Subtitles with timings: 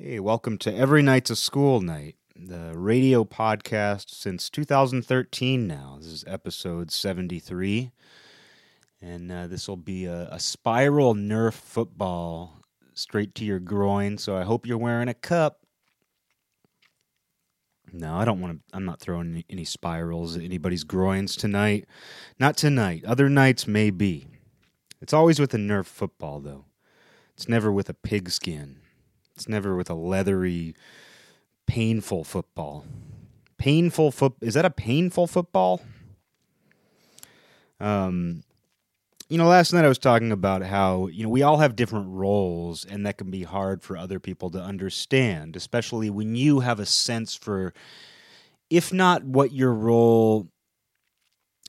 [0.00, 5.96] Hey, welcome to Every Night's a School Night, the radio podcast since 2013 now.
[5.98, 7.90] This is episode 73.
[9.02, 12.62] And uh, this will be a, a spiral Nerf football
[12.94, 14.18] straight to your groin.
[14.18, 15.66] So I hope you're wearing a cup.
[17.92, 18.76] No, I don't want to.
[18.76, 21.86] I'm not throwing any, any spirals at anybody's groins tonight.
[22.38, 23.04] Not tonight.
[23.04, 24.28] Other nights may be.
[25.00, 26.66] It's always with a Nerf football, though.
[27.34, 28.78] It's never with a pigskin.
[29.38, 30.74] It's never with a leathery,
[31.68, 32.84] painful football.
[33.56, 34.34] Painful foot.
[34.40, 35.80] Is that a painful football?
[37.78, 38.42] Um,
[39.28, 42.08] you know, last night I was talking about how, you know, we all have different
[42.08, 46.80] roles and that can be hard for other people to understand, especially when you have
[46.80, 47.72] a sense for,
[48.70, 50.48] if not what your role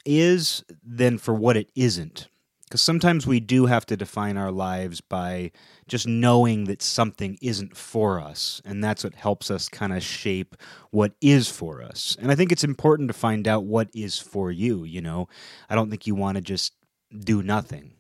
[0.08, 2.30] is, then for what it isn't.
[2.70, 5.50] Because sometimes we do have to define our lives by
[5.88, 8.62] just knowing that something isn't for us.
[8.64, 10.56] And that's what helps us kind of shape
[10.92, 12.16] what is for us.
[12.22, 14.84] And I think it's important to find out what is for you.
[14.84, 15.28] You know,
[15.68, 16.74] I don't think you want to just
[17.12, 17.94] do nothing.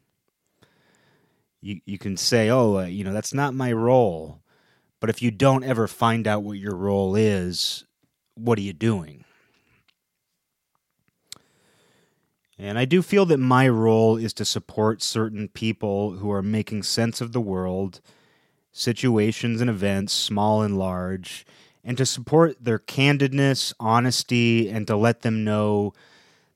[1.61, 4.43] You, you can say, oh, uh, you know, that's not my role.
[4.99, 7.85] But if you don't ever find out what your role is,
[8.35, 9.25] what are you doing?
[12.61, 16.83] And I do feel that my role is to support certain people who are making
[16.83, 18.01] sense of the world,
[18.73, 21.45] situations and events, small and large,
[21.85, 25.93] and to support their candidness, honesty, and to let them know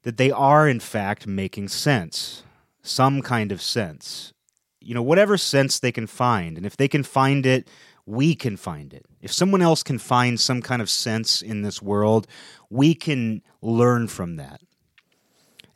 [0.02, 2.44] that they are, in fact, making sense,
[2.82, 4.34] some kind of sense.
[4.82, 6.58] You know, whatever sense they can find.
[6.58, 7.70] And if they can find it,
[8.06, 9.06] we can find it.
[9.22, 12.28] If someone else can find some kind of sense in this world,
[12.70, 14.60] we can learn from that.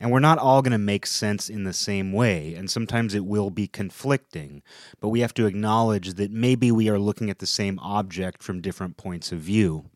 [0.00, 3.24] And we're not all going to make sense in the same way, and sometimes it
[3.24, 4.62] will be conflicting.
[5.00, 8.60] But we have to acknowledge that maybe we are looking at the same object from
[8.60, 9.86] different points of view.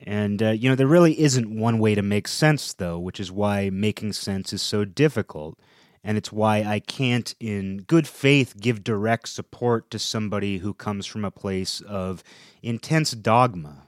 [0.00, 3.32] And, uh, you know, there really isn't one way to make sense, though, which is
[3.32, 5.58] why making sense is so difficult.
[6.02, 11.06] And it's why I can't, in good faith, give direct support to somebody who comes
[11.06, 12.22] from a place of
[12.62, 13.85] intense dogma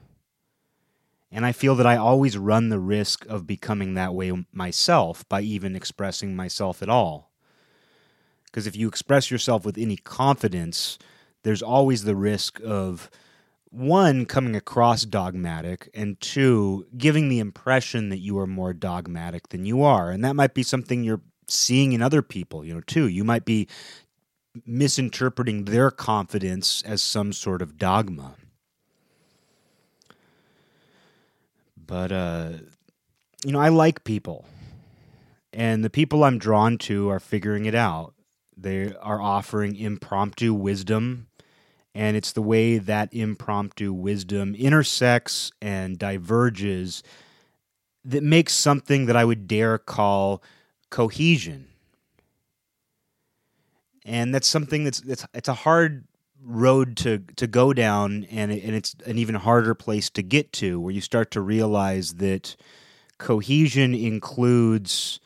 [1.31, 5.41] and I feel that I always run the risk of becoming that way myself by
[5.41, 7.31] even expressing myself at all.
[8.45, 10.97] Because if you express yourself with any confidence,
[11.43, 13.09] there's always the risk of
[13.71, 19.65] one, coming across dogmatic, and two, giving the impression that you are more dogmatic than
[19.65, 20.09] you are.
[20.09, 23.07] And that might be something you're seeing in other people, you know, too.
[23.07, 23.67] You might be
[24.65, 28.35] misinterpreting their confidence as some sort of dogma.
[31.89, 32.49] But uh,
[33.43, 34.45] you know, I like people,
[35.51, 38.13] and the people I'm drawn to are figuring it out.
[38.55, 41.29] They are offering impromptu wisdom,
[41.95, 47.01] and it's the way that impromptu wisdom intersects and diverges
[48.05, 50.43] that makes something that I would dare call
[50.91, 51.69] cohesion.
[54.05, 56.05] And that's something that's it's it's a hard
[56.43, 60.79] road to to go down and and it's an even harder place to get to
[60.79, 62.55] where you start to realize that
[63.17, 65.19] cohesion includes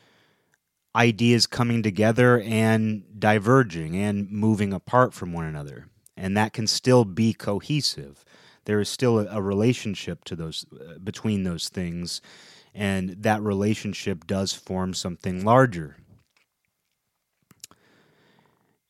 [0.96, 5.86] ideas coming together and diverging and moving apart from one another.
[6.16, 8.24] And that can still be cohesive.
[8.64, 12.20] There is still a, a relationship to those uh, between those things
[12.74, 15.96] and that relationship does form something larger.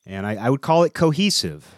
[0.05, 1.73] And I, I would call it cohesive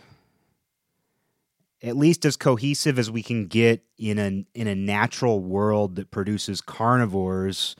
[1.83, 6.11] at least as cohesive as we can get in a in a natural world that
[6.11, 7.75] produces carnivores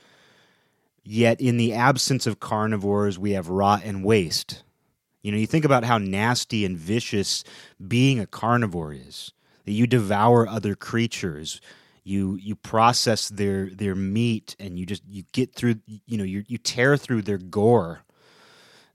[1.02, 4.62] yet in the absence of carnivores we have rot and waste.
[5.22, 7.44] You know you think about how nasty and vicious
[7.86, 9.32] being a carnivore is
[9.64, 11.60] that you devour other creatures
[12.08, 15.76] you you process their their meat and you just you get through
[16.06, 18.00] you know you you tear through their gore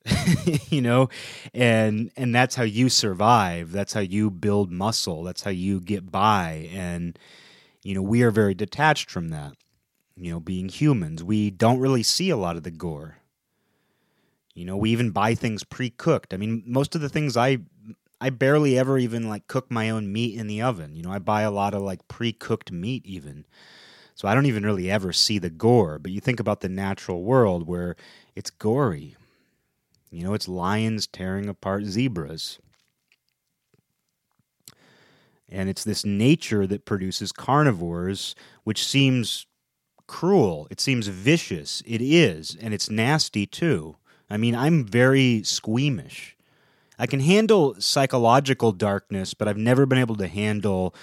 [0.69, 1.09] you know?
[1.53, 3.71] And and that's how you survive.
[3.71, 5.23] That's how you build muscle.
[5.23, 6.69] That's how you get by.
[6.73, 7.17] And
[7.83, 9.53] you know we are very detached from that
[10.15, 11.23] you know being humans.
[11.23, 13.17] We don't really see a lot of the gore.
[14.53, 16.33] You know we even buy things pre-cooked.
[16.33, 17.59] I mean most of the things i
[18.21, 20.95] i barely ever even like cook my own meat in the oven.
[20.95, 23.45] You know i buy a lot of like pre-cooked meat even.
[24.15, 25.99] So i don't even really ever see the gore.
[25.99, 27.95] But you think about the natural world where
[28.35, 29.15] it's gory
[30.13, 32.59] you know, it's lions tearing apart zebras.
[35.49, 39.47] And it's this nature that produces carnivores, which seems
[40.05, 40.67] cruel.
[40.69, 41.81] It seems vicious.
[41.85, 42.55] It is.
[42.61, 43.95] And it's nasty too.
[44.29, 46.37] I mean, I'm very squeamish.
[46.99, 50.93] I can handle psychological darkness, but I've never been able to handle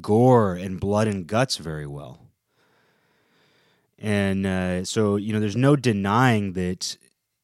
[0.00, 2.20] gore and blood and guts very well.
[3.98, 6.96] And uh, so, you know, there's no denying that,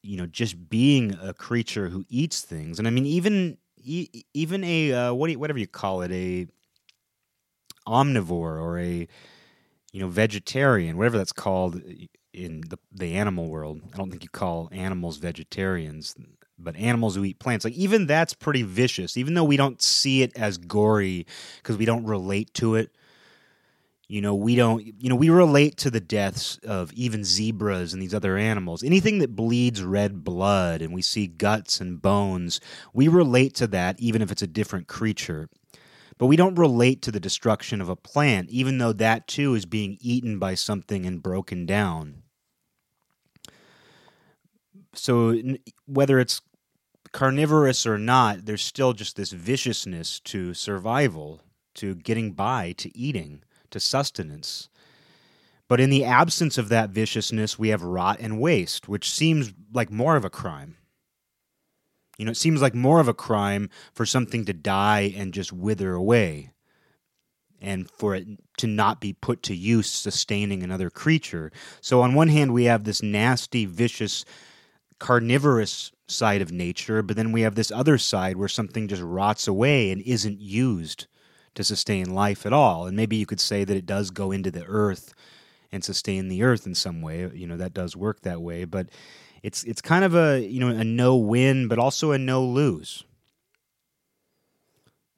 [0.07, 4.93] you know, just being a creature who eats things, and I mean, even even a
[4.93, 6.47] uh, what you, whatever you call it, a
[7.87, 9.07] omnivore or a
[9.93, 11.81] you know vegetarian, whatever that's called
[12.33, 13.81] in the the animal world.
[13.93, 16.15] I don't think you call animals vegetarians,
[16.59, 17.65] but animals who eat plants.
[17.65, 21.27] Like even that's pretty vicious, even though we don't see it as gory
[21.59, 22.91] because we don't relate to it.
[24.09, 28.01] You know, we don't, you know, we relate to the deaths of even zebras and
[28.01, 28.85] these other animals.
[28.85, 32.61] Anything that bleeds red blood and we see guts and bones,
[32.93, 35.49] we relate to that even if it's a different creature.
[36.19, 39.67] But we don't relate to the destruction of a plant, even though that too is
[39.67, 42.23] being eaten by something and broken down.
[44.95, 45.37] So
[45.87, 46.43] whether it's
[47.13, 51.43] carnivorous or not, there's still just this viciousness to survival,
[51.75, 54.69] to getting by, to eating to sustenance.
[55.69, 59.91] But in the absence of that viciousness, we have rot and waste, which seems like
[59.91, 60.77] more of a crime.
[62.19, 65.53] You know, it seems like more of a crime for something to die and just
[65.53, 66.53] wither away,
[67.61, 68.27] and for it
[68.59, 71.51] to not be put to use sustaining another creature.
[71.81, 74.25] So, on one hand, we have this nasty, vicious,
[74.99, 79.47] carnivorous side of nature, but then we have this other side where something just rots
[79.47, 81.07] away and isn't used
[81.57, 82.87] to sustain life at all.
[82.87, 85.15] And maybe you could say that it does go into the earth
[85.73, 87.29] and sustain the earth in some way.
[87.35, 88.89] You know, that does work that way, but
[89.43, 93.05] it's it's kind of a, you know, a no win but also a no lose.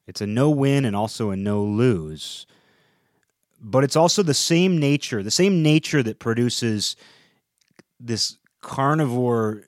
[0.06, 2.46] It's a no win and also a no lose.
[3.60, 6.96] But it's also the same nature, the same nature that produces
[8.00, 9.64] this carnivore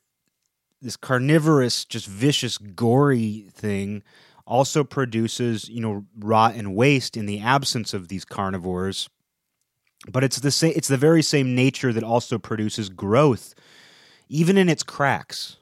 [0.83, 4.03] this carnivorous just vicious gory thing
[4.51, 9.09] also produces, you know, rot and waste in the absence of these carnivores.
[10.11, 13.55] But it's the same it's the very same nature that also produces growth
[14.31, 15.57] even in its cracks.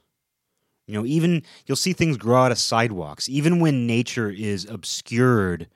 [0.86, 5.68] You know, even you'll see things grow out of sidewalks, even when nature is obscured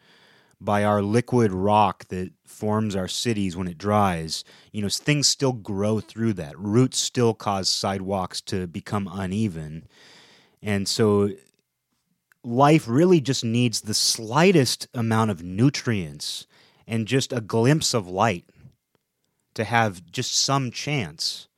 [0.61, 4.45] by our liquid rock that forms our cities when it dries.
[4.71, 6.57] You know, things still grow through that.
[6.59, 9.87] Roots still cause sidewalks to become uneven.
[10.63, 11.31] And so
[12.45, 16.47] life really just needs the slightest amount of nutrients
[16.87, 18.45] and just a glimpse of light
[19.55, 21.49] to have just some chance.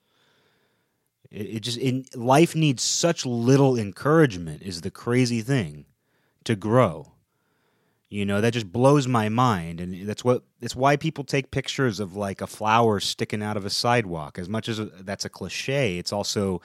[1.31, 5.87] It, it just in life needs such little encouragement is the crazy thing
[6.45, 7.13] to grow.
[8.11, 11.99] You know, that just blows my mind and that's what that's why people take pictures
[11.99, 14.39] of like a flower sticking out of a sidewalk.
[14.39, 16.61] As much as uh, that's a cliche, it's also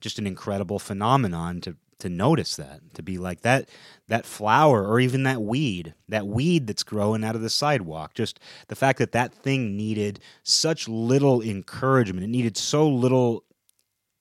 [0.00, 3.68] just an incredible phenomenon to to notice that to be like that
[4.08, 8.14] that flower or even that weed that weed that's growing out of the sidewalk.
[8.14, 8.38] Just
[8.68, 12.24] the fact that that thing needed such little encouragement.
[12.24, 13.44] It needed so little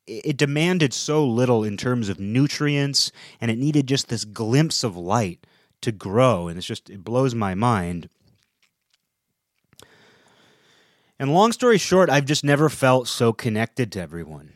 [0.08, 3.12] it demanded so little in terms of nutrients
[3.42, 5.46] and it needed just this glimpse of light
[5.82, 6.48] to grow.
[6.48, 8.10] And it's just it blows my mind.
[11.20, 14.52] And long story short i've just never felt so connected to everyone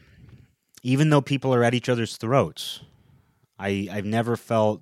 [0.83, 2.81] even though people are at each other's throats
[3.59, 4.81] I I've never felt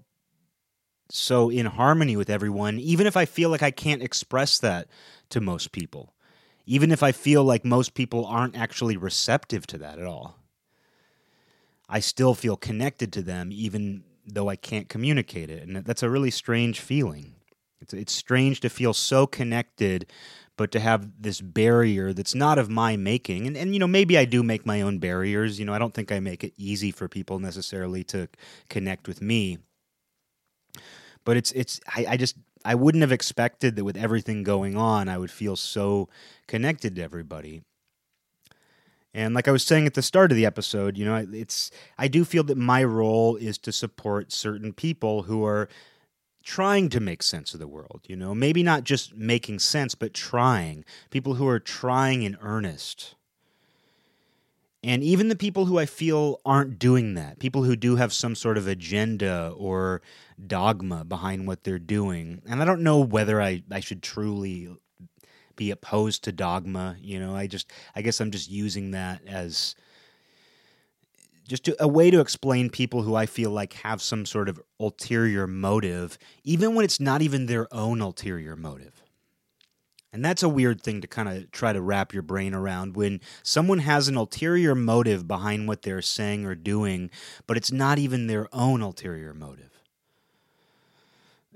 [1.10, 4.88] so in harmony with everyone, even if I feel like I can't express that
[5.30, 6.14] to most people.
[6.66, 10.36] Even if I feel like most people aren't actually receptive to that at all.
[11.90, 15.66] I still feel connected to them even though I can't communicate it.
[15.66, 17.36] And that's a really strange feeling.
[17.80, 20.12] It's it's strange to feel so connected
[20.57, 24.18] but to have this barrier that's not of my making and, and you know maybe
[24.18, 26.92] i do make my own barriers you know i don't think i make it easy
[26.92, 28.28] for people necessarily to
[28.69, 29.57] connect with me.
[31.23, 32.35] But it's it's I, I just
[32.66, 36.09] i wouldn't have expected that with everything going on i would feel so
[36.47, 37.64] connected to everybody.
[39.14, 42.07] And like I was saying at the start of the episode, you know, it's I
[42.07, 45.69] do feel that my role is to support certain people who are
[46.47, 50.13] trying to make sense of the world, you know, maybe not just making sense, but
[50.13, 50.85] trying.
[51.09, 53.16] People who are trying in earnest.
[54.81, 58.33] And even the people who I feel aren't doing that, people who do have some
[58.33, 60.01] sort of agenda or
[60.47, 62.42] dogma behind what they're doing.
[62.47, 64.69] And I don't know whether I, I should truly
[65.57, 69.75] be opposed to dogma, you know, I just, I guess I'm just using that as
[71.47, 74.61] just to, a way to explain people who I feel like have some sort of
[74.80, 79.04] ulterior motive, even when it's not even their own ulterior motive.
[80.13, 83.21] And that's a weird thing to kind of try to wrap your brain around when
[83.44, 87.11] someone has an ulterior motive behind what they're saying or doing,
[87.45, 89.81] but it's not even their own ulterior motive.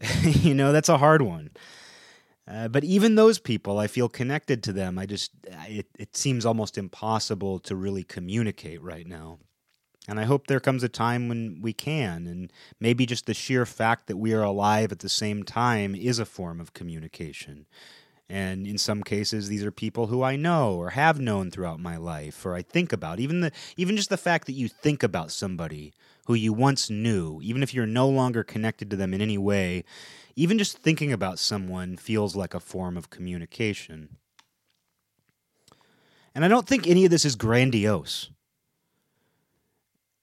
[0.21, 1.51] you know, that's a hard one.
[2.47, 4.99] Uh, but even those people, I feel connected to them.
[4.99, 5.31] I just,
[5.67, 9.39] it, it seems almost impossible to really communicate right now.
[10.07, 12.27] And I hope there comes a time when we can.
[12.27, 16.19] And maybe just the sheer fact that we are alive at the same time is
[16.19, 17.67] a form of communication.
[18.27, 21.97] And in some cases, these are people who I know or have known throughout my
[21.97, 23.19] life, or I think about.
[23.19, 25.93] Even the even just the fact that you think about somebody
[26.27, 29.83] who you once knew, even if you're no longer connected to them in any way,
[30.37, 34.15] even just thinking about someone feels like a form of communication.
[36.33, 38.29] And I don't think any of this is grandiose.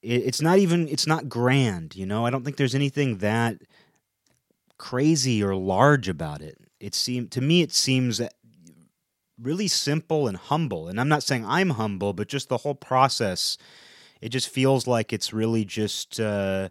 [0.02, 2.24] It's not even, it's not grand, you know?
[2.24, 3.56] I don't think there's anything that
[4.76, 6.56] crazy or large about it.
[6.78, 8.20] It seems, to me, it seems
[9.40, 10.88] really simple and humble.
[10.88, 13.58] And I'm not saying I'm humble, but just the whole process,
[14.20, 16.68] it just feels like it's really just, uh,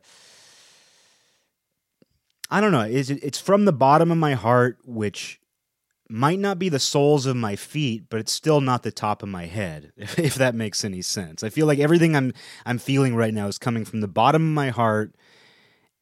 [2.49, 2.81] I don't know.
[2.81, 5.41] It's, it's from the bottom of my heart, which
[6.09, 9.29] might not be the soles of my feet, but it's still not the top of
[9.29, 11.43] my head, if, that makes any sense.
[11.43, 12.33] I feel like everything I'm
[12.65, 15.15] I'm feeling right now is coming from the bottom of my heart,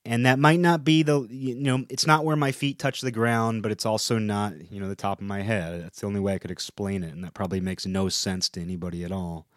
[0.03, 3.12] and that might not be the you know it's not where my feet touch the
[3.12, 5.83] ground, but it's also not you know the top of my head.
[5.83, 8.62] That's the only way I could explain it, and that probably makes no sense to
[8.62, 9.47] anybody at all.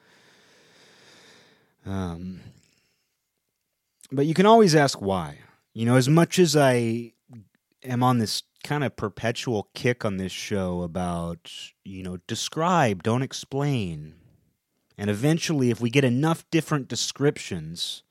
[1.85, 2.41] Um,
[4.11, 5.39] but you can always ask why.
[5.75, 7.13] You know, as much as I
[7.85, 11.53] am on this kind of perpetual kick on this show about,
[11.85, 14.15] you know, describe, don't explain.
[14.97, 18.03] And eventually, if we get enough different descriptions,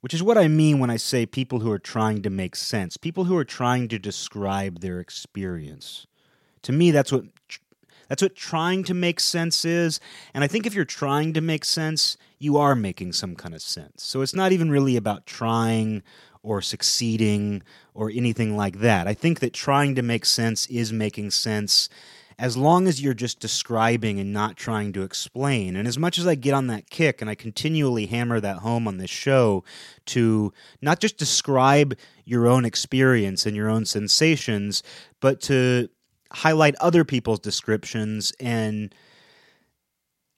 [0.00, 2.96] which is what I mean when I say people who are trying to make sense,
[2.96, 6.06] people who are trying to describe their experience.
[6.62, 7.24] To me, that's what
[8.08, 9.98] that's what trying to make sense is.
[10.32, 13.62] And I think if you're trying to make sense, you are making some kind of
[13.62, 14.04] sense.
[14.04, 16.04] So it's not even really about trying
[16.46, 17.60] or succeeding
[17.92, 19.08] or anything like that.
[19.08, 21.88] I think that trying to make sense is making sense
[22.38, 25.74] as long as you're just describing and not trying to explain.
[25.74, 28.86] And as much as I get on that kick and I continually hammer that home
[28.86, 29.64] on this show
[30.06, 34.84] to not just describe your own experience and your own sensations,
[35.20, 35.88] but to
[36.30, 38.94] highlight other people's descriptions and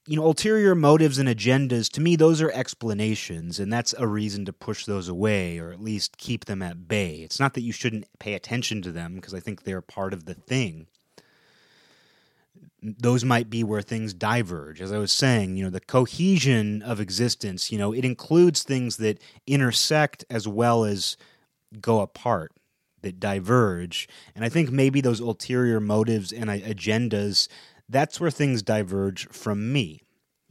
[0.08, 4.46] you know, ulterior motives and agendas, to me, those are explanations, and that's a reason
[4.46, 7.16] to push those away or at least keep them at bay.
[7.16, 10.24] It's not that you shouldn't pay attention to them because I think they're part of
[10.24, 10.86] the thing.
[12.80, 14.80] Those might be where things diverge.
[14.80, 18.96] As I was saying, you know, the cohesion of existence, you know, it includes things
[18.96, 21.18] that intersect as well as
[21.82, 22.52] go apart,
[23.02, 24.08] that diverge.
[24.34, 27.46] And I think maybe those ulterior motives and uh, agendas
[27.88, 30.02] that's where things diverge from me.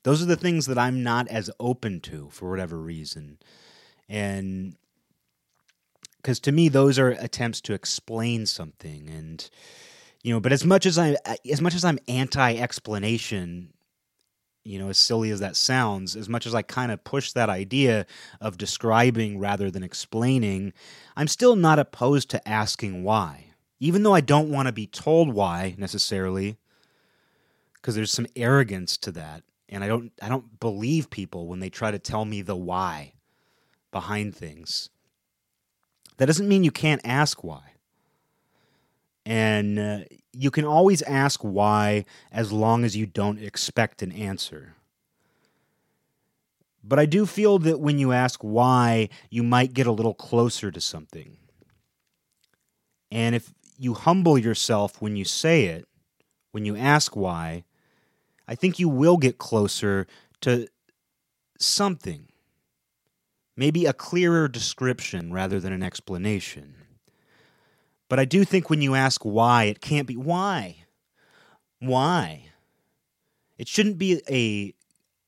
[0.04, 3.38] Those are the things that I'm not as open to for whatever reason.
[4.08, 4.76] And
[6.28, 9.50] because to me those are attempts to explain something and
[10.24, 11.16] you know but as much as i
[11.50, 13.72] as much as i'm anti explanation
[14.66, 17.50] you know as silly as that sounds as much as i kind of push that
[17.50, 18.06] idea
[18.42, 20.74] of describing rather than explaining
[21.16, 23.46] i'm still not opposed to asking why
[23.80, 26.58] even though i don't want to be told why necessarily
[27.88, 31.70] because there's some arrogance to that and I don't I don't believe people when they
[31.70, 33.14] try to tell me the why
[33.94, 34.90] behind things.
[36.18, 37.62] That doesn't mean you can't ask why.
[39.26, 40.00] And uh,
[40.34, 44.76] you can always ask why as long as you don't expect an answer.
[46.84, 50.72] But I do feel that when you ask why, you might get a little closer
[50.72, 51.38] to something.
[53.10, 55.88] And if you humble yourself when you say it,
[56.52, 57.64] when you ask why,
[58.48, 60.08] I think you will get closer
[60.42, 60.68] to
[61.60, 62.28] something.
[63.56, 66.76] Maybe a clearer description rather than an explanation.
[68.10, 70.86] But I do think when you ask why, it can't be why.
[71.80, 72.46] Why?
[73.58, 74.74] It shouldn't be a,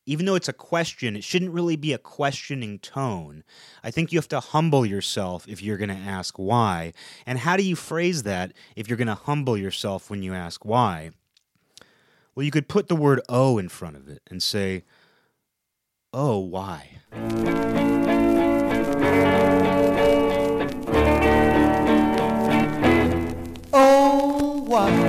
[0.05, 3.43] even though it's a question, it shouldn't really be a questioning tone.
[3.83, 6.93] I think you have to humble yourself if you're going to ask why.
[7.25, 10.63] And how do you phrase that if you're going to humble yourself when you ask
[10.63, 11.11] why?
[12.39, 14.85] Well, you could put the word O in front of it and say,
[16.13, 17.01] oh, why?
[23.73, 25.08] Oh, why?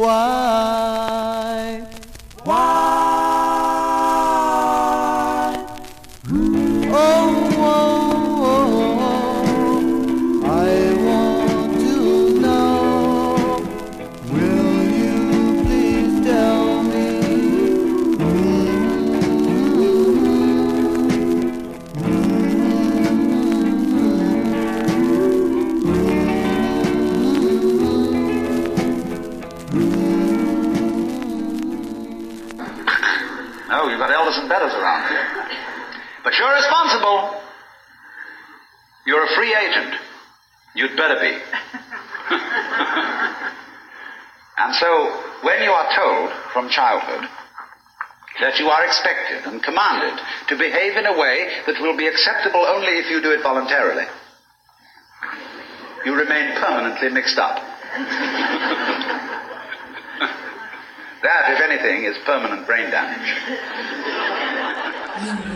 [0.00, 1.84] Why?
[2.44, 2.79] Why?
[34.50, 35.24] fellas around here.
[36.24, 37.40] But you're responsible.
[39.06, 39.94] You're a free agent.
[40.74, 41.30] You'd better be.
[44.58, 47.28] and so, when you are told from childhood
[48.40, 52.66] that you are expected and commanded to behave in a way that will be acceptable
[52.66, 54.06] only if you do it voluntarily,
[56.04, 57.56] you remain permanently mixed up.
[61.22, 63.34] that, if anything, is permanent brain damage.
[65.20, 65.48] Mm-hmm.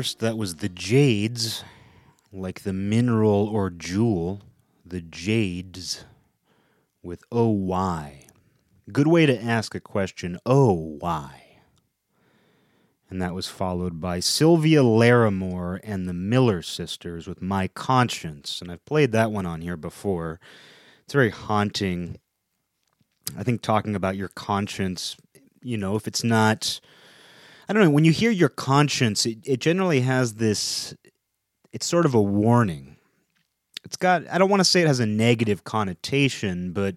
[0.00, 1.62] First, that was the jades,
[2.32, 4.40] like the mineral or jewel,
[4.82, 6.06] the jades
[7.02, 8.24] with OY.
[8.90, 11.28] Good way to ask a question, OY.
[13.10, 18.62] And that was followed by Sylvia Larimore and the Miller Sisters with My Conscience.
[18.62, 20.40] And I've played that one on here before.
[21.04, 22.16] It's very haunting.
[23.36, 25.18] I think talking about your conscience,
[25.60, 26.80] you know, if it's not
[27.70, 30.92] I don't know, when you hear your conscience, it, it generally has this,
[31.72, 32.96] it's sort of a warning.
[33.84, 36.96] It's got, I don't want to say it has a negative connotation, but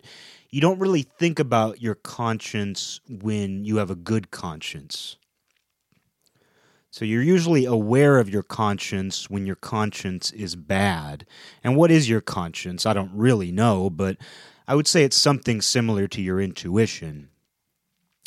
[0.50, 5.18] you don't really think about your conscience when you have a good conscience.
[6.90, 11.28] So you're usually aware of your conscience when your conscience is bad.
[11.64, 12.88] And what is your conscience?
[12.88, 14.18] I don't really know, but
[14.68, 17.30] I would say it's something similar to your intuition.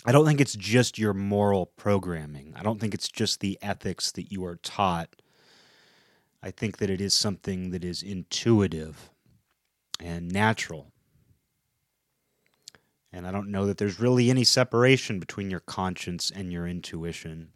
[0.07, 2.55] I don't think it's just your moral programming.
[2.57, 5.09] I don't think it's just the ethics that you are taught.
[6.41, 9.11] I think that it is something that is intuitive
[9.99, 10.93] and natural.
[13.13, 17.49] And I don't know that there's really any separation between your conscience and your intuition.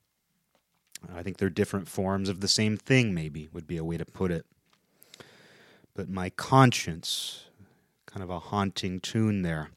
[1.14, 4.04] I think they're different forms of the same thing, maybe, would be a way to
[4.04, 4.44] put it.
[5.94, 7.44] But my conscience,
[8.06, 9.70] kind of a haunting tune there.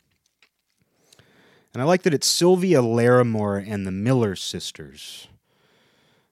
[1.73, 5.27] And I like that it's Sylvia Larimore and the Miller sisters.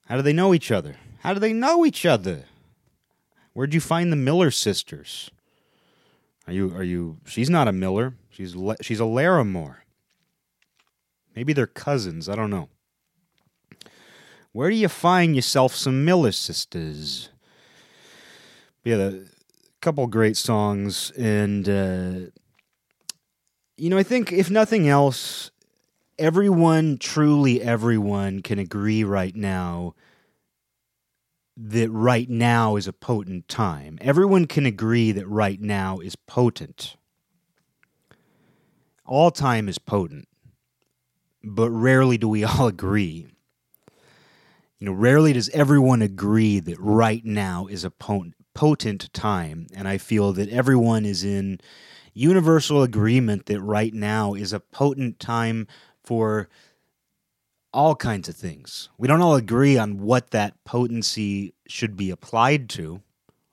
[0.05, 0.97] How do they know each other?
[1.19, 2.45] How do they know each other?
[3.53, 5.31] Where'd you find the Miller sisters?
[6.47, 8.13] Are you are you she's not a Miller.
[8.29, 9.77] She's she's a Larimore.
[11.35, 12.69] Maybe they're cousins, I don't know.
[14.51, 17.29] Where do you find yourself some Miller sisters?
[18.83, 19.13] Yeah, a
[19.79, 22.31] couple great songs, and uh,
[23.81, 25.49] you know, I think if nothing else,
[26.19, 29.95] everyone, truly everyone, can agree right now
[31.57, 33.97] that right now is a potent time.
[33.99, 36.95] Everyone can agree that right now is potent.
[39.03, 40.27] All time is potent,
[41.43, 43.25] but rarely do we all agree.
[44.77, 49.97] You know, rarely does everyone agree that right now is a potent, time, and I
[49.97, 51.59] feel that everyone is in
[52.13, 55.67] universal agreement that right now is a potent time
[56.03, 56.49] for
[57.73, 58.89] all kinds of things.
[58.97, 63.01] We don't all agree on what that potency should be applied to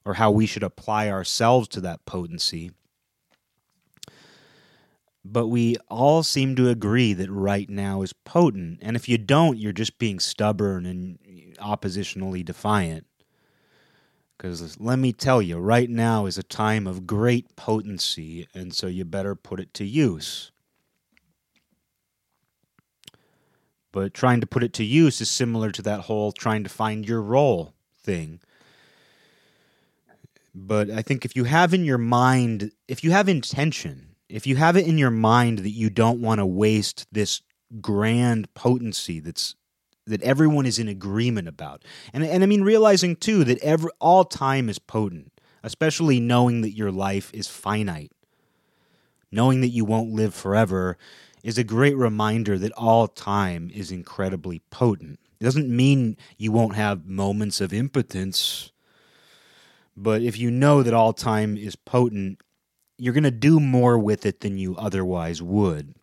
[0.05, 2.73] or how we should apply ourselves to that potency.
[5.25, 8.79] But we all seem to agree that right now is potent.
[8.81, 11.18] And if you don't, you're just being stubborn and
[11.59, 13.08] oppositionally defiant.
[14.38, 18.87] Because let me tell you, right now is a time of great potency, and so
[18.87, 20.53] you better put it to use.
[23.90, 27.09] But trying to put it to use is similar to that whole trying to find
[27.09, 28.38] your role thing.
[30.55, 34.55] But I think if you have in your mind, if you have intention, if you
[34.55, 37.42] have it in your mind that you don't want to waste this
[37.81, 39.57] grand potency that's
[40.09, 41.85] that everyone is in agreement about.
[42.12, 46.73] And and I mean realizing too that every all time is potent, especially knowing that
[46.73, 48.12] your life is finite.
[49.31, 50.97] Knowing that you won't live forever
[51.42, 55.21] is a great reminder that all time is incredibly potent.
[55.40, 58.73] It doesn't mean you won't have moments of impotence,
[59.97, 62.40] but if you know that all time is potent,
[62.97, 65.94] you're going to do more with it than you otherwise would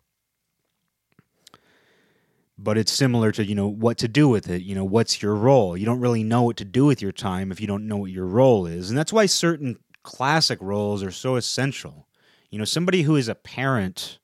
[2.58, 4.62] but it's similar to you know what to do with it.
[4.62, 5.76] You know what's your role?
[5.76, 8.10] You don't really know what to do with your time if you don't know what
[8.10, 8.88] your role is.
[8.88, 12.06] And that's why certain classic roles are so essential.
[12.50, 14.18] You know somebody who is a parent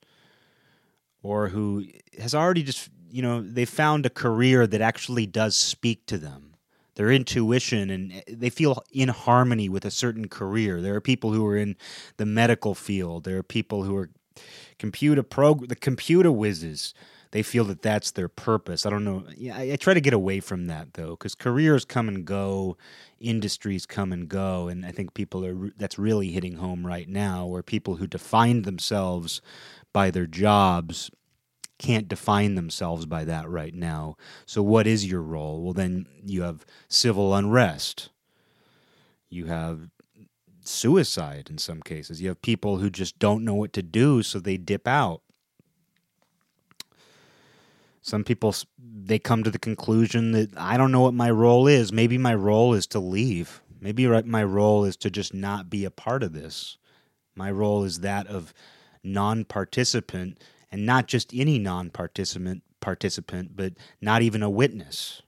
[1.21, 1.85] or who
[2.19, 6.55] has already just you know they found a career that actually does speak to them.
[6.95, 10.81] Their intuition and eh, they feel in harmony with a certain career.
[10.81, 11.75] There are people who are in
[12.17, 13.25] the medical field.
[13.25, 14.09] There are people who are
[14.79, 16.95] computer prog the computer whizzes
[17.33, 18.85] they feel that that's their purpose.
[18.85, 19.23] I don't know.
[19.51, 22.77] I, I try to get away from that though, because careers come and go,
[23.19, 27.47] industries come and go, and I think people are that's really hitting home right now,
[27.47, 29.41] where people who define themselves
[29.91, 31.09] by their jobs
[31.79, 34.15] can't define themselves by that right now.
[34.45, 35.63] So, what is your role?
[35.63, 38.09] Well, then you have civil unrest.
[39.31, 39.89] You have
[40.61, 42.21] suicide in some cases.
[42.21, 45.23] You have people who just don't know what to do, so they dip out.
[48.03, 51.91] Some people they come to the conclusion that I don't know what my role is.
[51.91, 53.61] Maybe my role is to leave.
[53.79, 56.77] Maybe my role is to just not be a part of this.
[57.35, 58.53] My role is that of
[59.03, 65.21] non-participant and not just any non-participant participant, but not even a witness.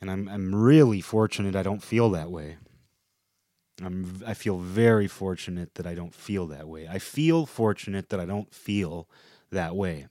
[0.00, 2.56] And I'm I'm really fortunate I don't feel that way.
[3.82, 6.88] I'm I feel very fortunate that I don't feel that way.
[6.88, 9.06] I feel fortunate that I don't feel
[9.50, 10.06] that way.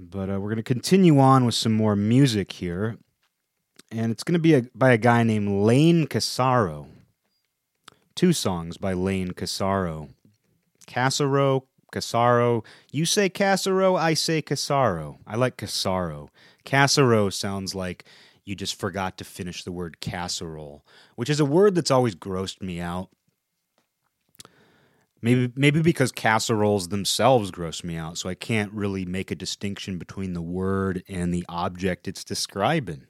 [0.00, 2.98] But uh, we're going to continue on with some more music here.
[3.90, 6.86] And it's going to be a, by a guy named Lane Casaro.
[8.14, 10.10] Two songs by Lane Casaro.
[10.86, 12.64] Casaro, Casaro.
[12.92, 15.18] You say Casaro, I say Casaro.
[15.26, 16.28] I like Casaro.
[16.64, 18.04] Casaro sounds like
[18.44, 20.84] you just forgot to finish the word casserole,
[21.16, 23.08] which is a word that's always grossed me out.
[25.20, 29.98] Maybe maybe because casseroles themselves gross me out, so I can't really make a distinction
[29.98, 33.06] between the word and the object it's describing.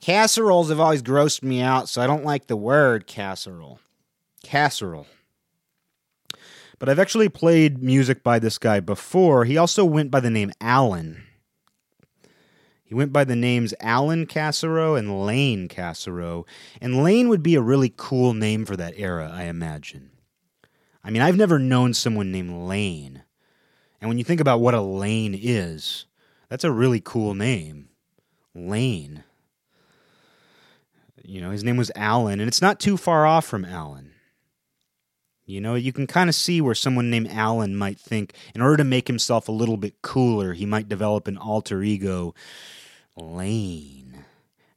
[0.00, 3.80] Casseroles have always grossed me out, so I don't like the word casserole.
[4.44, 5.06] Casserole.
[6.78, 9.46] But I've actually played music by this guy before.
[9.46, 11.24] He also went by the name Alan.
[12.84, 16.44] He went by the names Alan Cassaro and Lane Cassaro.
[16.80, 20.10] And Lane would be a really cool name for that era, I imagine.
[21.04, 23.22] I mean, I've never known someone named Lane.
[24.00, 26.06] And when you think about what a lane is,
[26.48, 27.90] that's a really cool name.
[28.54, 29.22] Lane.
[31.22, 34.12] You know, his name was Alan, and it's not too far off from Alan.
[35.46, 38.78] You know, you can kind of see where someone named Alan might think, in order
[38.78, 42.34] to make himself a little bit cooler, he might develop an alter ego.
[43.14, 44.24] Lane.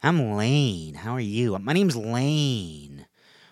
[0.03, 0.95] I'm Lane.
[0.95, 1.57] How are you?
[1.57, 3.06] My name's Lane.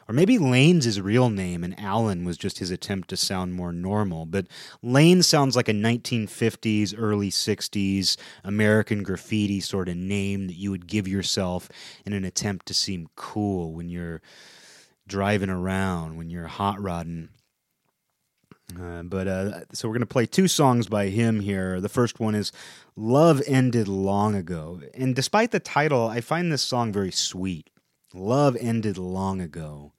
[0.07, 3.73] Or maybe Lane's his real name and Alan was just his attempt to sound more
[3.73, 4.25] normal.
[4.25, 4.47] But
[4.83, 10.87] Lane sounds like a 1950s, early 60s American graffiti sort of name that you would
[10.87, 11.69] give yourself
[12.05, 14.21] in an attempt to seem cool when you're
[15.07, 17.29] driving around, when you're hot rodding.
[18.79, 21.79] Uh, but uh, so we're going to play two songs by him here.
[21.81, 22.51] The first one is
[22.95, 24.81] Love Ended Long Ago.
[24.93, 27.69] And despite the title, I find this song very sweet.
[28.13, 29.93] Love Ended Long Ago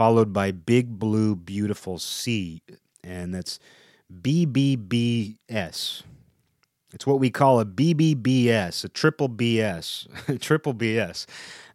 [0.00, 2.62] followed by Big Blue Beautiful Sea,
[3.04, 3.58] and that's
[4.10, 5.36] BBBS.
[6.94, 11.26] It's what we call a BBBS, a triple BS, triple BS,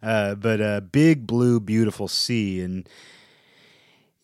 [0.02, 2.88] uh, but a big blue beautiful sea, and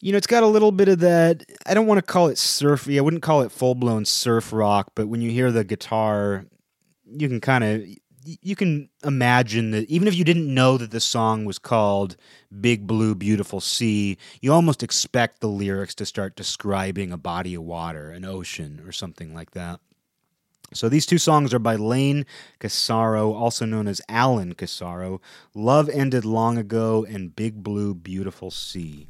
[0.01, 1.45] you know it's got a little bit of that.
[1.65, 2.99] I don't want to call it surfy.
[2.99, 6.45] I wouldn't call it full blown surf rock, but when you hear the guitar,
[7.07, 7.87] you can kind of
[8.25, 12.17] you can imagine that even if you didn't know that the song was called
[12.61, 17.63] Big Blue Beautiful Sea, you almost expect the lyrics to start describing a body of
[17.63, 19.81] water, an ocean, or something like that.
[20.75, 22.25] So these two songs are by Lane
[22.59, 25.21] Cassaro, also known as Alan Cassaro.
[25.55, 29.07] Love Ended Long Ago and Big Blue Beautiful Sea.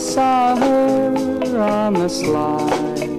[0.00, 3.10] Saw her on the slide.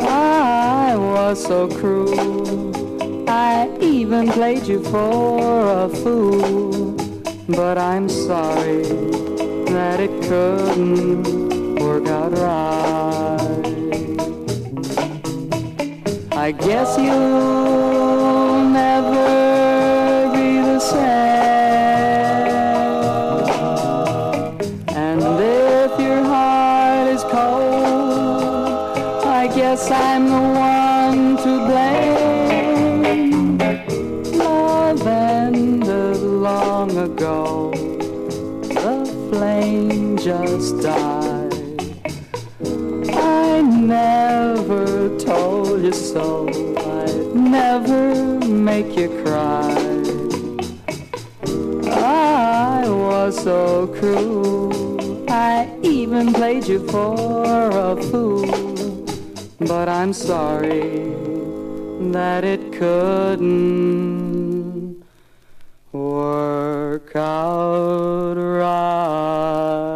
[0.00, 6.96] I was so cruel, I even played you for a fool.
[7.48, 8.82] But I'm sorry
[9.74, 13.62] that it couldn't work out right.
[16.32, 19.41] I guess you'll never
[40.24, 41.52] just died.
[43.12, 46.46] I never told you so.
[46.78, 49.74] I'd never make you cry.
[51.90, 55.28] I was so cruel.
[55.28, 58.46] I even played you for a fool.
[59.58, 61.16] But I'm sorry
[62.12, 63.42] that it couldn't
[65.92, 69.91] work out right.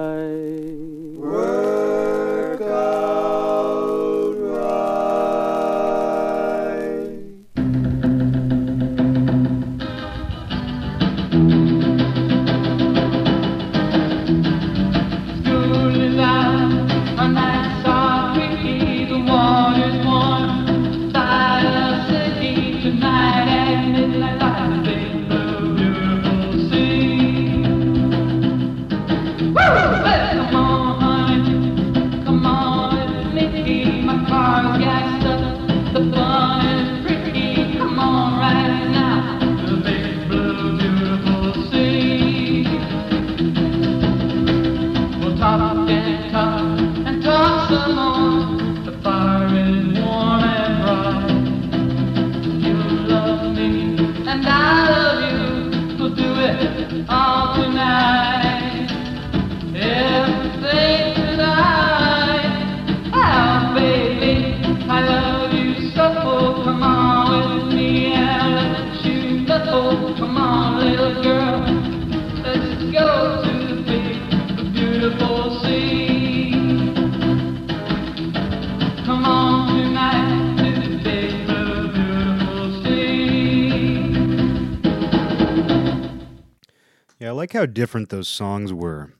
[87.76, 89.12] Different those songs were.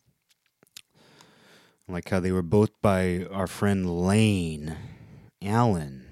[1.87, 4.75] Like how they were both by our friend Lane
[5.43, 6.07] Allen.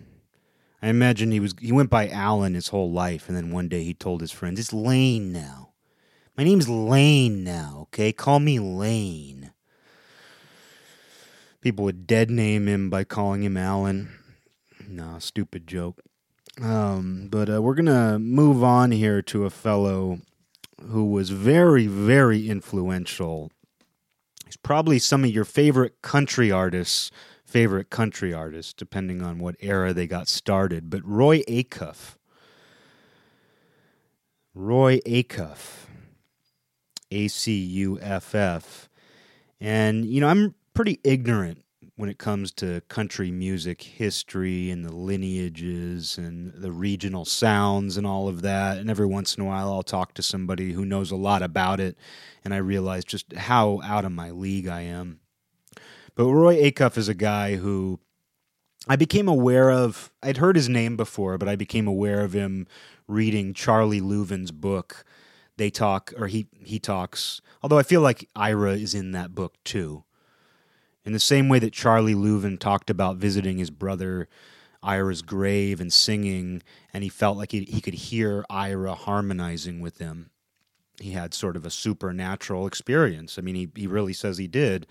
[0.82, 3.82] I imagine he was he went by Allen his whole life, and then one day
[3.82, 5.70] he told his friends, "It's Lane now.
[6.36, 7.84] My name's Lane now.
[7.84, 9.52] Okay, call me Lane."
[11.62, 14.10] People would dead name him by calling him Allen.
[14.86, 16.02] No, stupid joke.
[16.60, 20.20] Um, but uh, we're gonna move on here to a fellow
[20.88, 23.50] who was very, very influential.
[24.44, 27.10] He's probably some of your favorite country artists'
[27.44, 30.90] favorite country artists, depending on what era they got started.
[30.90, 32.16] But Roy Acuff.
[34.54, 35.86] Roy Acuff.
[37.10, 38.88] A C U F F.
[39.60, 41.63] And, you know, I'm pretty ignorant
[41.96, 48.06] when it comes to country music history and the lineages and the regional sounds and
[48.06, 48.78] all of that.
[48.78, 51.78] And every once in a while, I'll talk to somebody who knows a lot about
[51.78, 51.96] it,
[52.44, 55.20] and I realize just how out of my league I am.
[56.16, 58.00] But Roy Acuff is a guy who
[58.88, 60.12] I became aware of.
[60.22, 62.66] I'd heard his name before, but I became aware of him
[63.06, 65.04] reading Charlie Louvin's book.
[65.56, 67.40] They talk, or he he talks.
[67.62, 70.04] Although I feel like Ira is in that book too.
[71.04, 74.28] In the same way that Charlie Louvin talked about visiting his brother
[74.82, 76.62] Ira's grave and singing,
[76.92, 80.30] and he felt like he, he could hear Ira harmonizing with him.
[81.00, 83.38] He had sort of a supernatural experience.
[83.38, 84.86] I mean, he, he really says he did,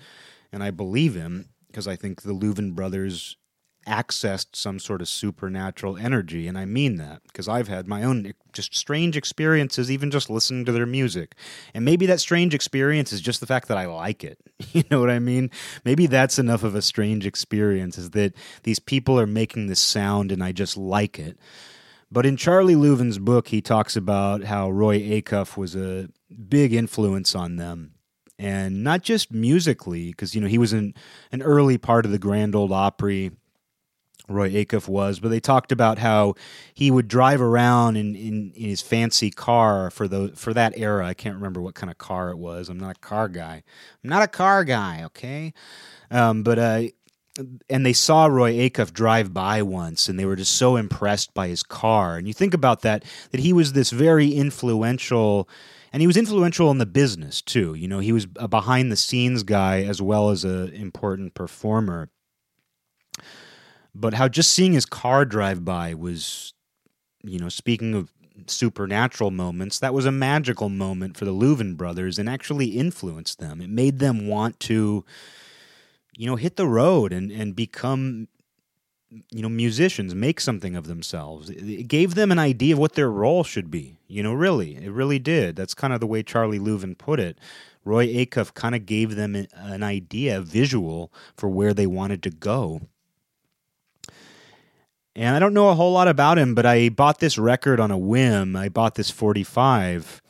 [0.52, 3.38] and I believe him because I think the Louvin brothers
[3.88, 8.34] accessed some sort of supernatural energy, and I mean that because I've had my own
[8.52, 11.36] just strange experiences, even just listening to their music.
[11.74, 14.40] And maybe that strange experience is just the fact that I like it.
[14.74, 15.52] You know what I mean?
[15.86, 20.32] Maybe that's enough of a strange experience is that these people are making this sound
[20.32, 21.38] and I just like it.
[22.12, 26.10] But in Charlie Louvin's book, he talks about how Roy Acuff was a
[26.48, 27.94] big influence on them.
[28.40, 30.94] And not just musically, because you know he was in
[31.32, 33.32] an early part of the Grand Ole Opry
[34.30, 36.36] Roy Acuff was, but they talked about how
[36.74, 41.06] he would drive around in, in, in his fancy car for the for that era.
[41.06, 42.70] I can't remember what kind of car it was.
[42.70, 43.64] I'm not a car guy.
[44.04, 45.54] I'm not a car guy, okay?
[46.10, 46.84] Um, but uh,
[47.70, 51.48] and they saw Roy Acuff drive by once, and they were just so impressed by
[51.48, 52.18] his car.
[52.18, 55.50] And you think about that that he was this very influential.
[55.92, 57.76] And he was influential in the business too.
[57.76, 62.10] You know, he was a behind the scenes guy as well as an important performer
[63.96, 66.54] but how just seeing his car drive by was,
[67.24, 68.12] you know, speaking of
[68.48, 73.62] supernatural moments, that was a magical moment for the Louvin brothers and actually influenced them.
[73.62, 75.06] It made them want to,
[76.18, 78.28] you know, hit the road and, and become,
[79.30, 81.52] you know, musicians, make something of themselves.
[81.52, 83.98] It gave them an idea of what their role should be.
[84.08, 85.56] You know, really, it really did.
[85.56, 87.38] That's kind of the way Charlie Louvin put it.
[87.86, 92.82] Roy Acuff kind of gave them an idea, visual for where they wanted to go
[95.16, 97.92] and I don't know a whole lot about him, but I bought this record on
[97.92, 98.56] a whim.
[98.56, 100.22] I bought this 45,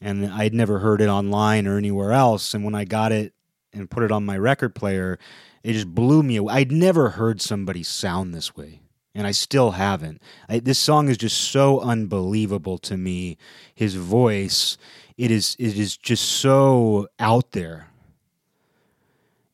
[0.00, 2.54] and I'd never heard it online or anywhere else.
[2.54, 3.32] And when I got it
[3.72, 5.18] and put it on my record player,
[5.62, 6.54] it just blew me away.
[6.54, 8.80] I'd never heard somebody sound this way,
[9.14, 10.22] and I still haven't.
[10.48, 13.36] I, this song is just so unbelievable to me.
[13.74, 14.78] His voice,
[15.18, 17.89] it is, it is just so out there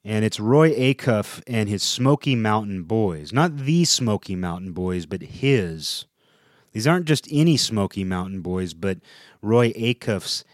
[0.06, 3.32] and it's Roy Acuff and his Smoky Mountain Boys.
[3.32, 6.04] Not the Smoky Mountain Boys, but his.
[6.70, 8.98] These aren't just any Smoky Mountain Boys, but
[9.42, 10.44] Roy Acuff's.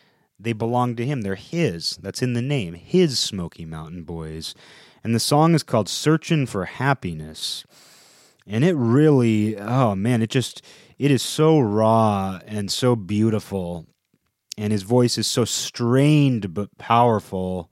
[0.41, 1.21] They belong to him.
[1.21, 1.99] They're his.
[2.01, 2.73] That's in the name.
[2.73, 4.55] His Smoky Mountain Boys.
[5.05, 7.67] And the song is called Searching for Happiness.
[8.47, 10.63] And it really, oh man, it just,
[10.99, 13.85] it is so raw and so beautiful.
[14.57, 17.71] And his voice is so strained but powerful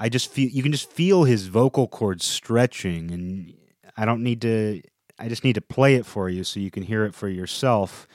[0.00, 3.52] I just feel you can just feel his vocal cords stretching, and
[3.98, 4.80] I don't need to.
[5.18, 8.08] I just need to play it for you so you can hear it for yourself.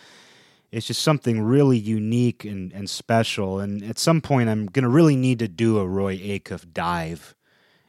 [0.71, 3.59] It's just something really unique and, and special.
[3.59, 7.35] And at some point, I'm to really need to do a Roy Acuff dive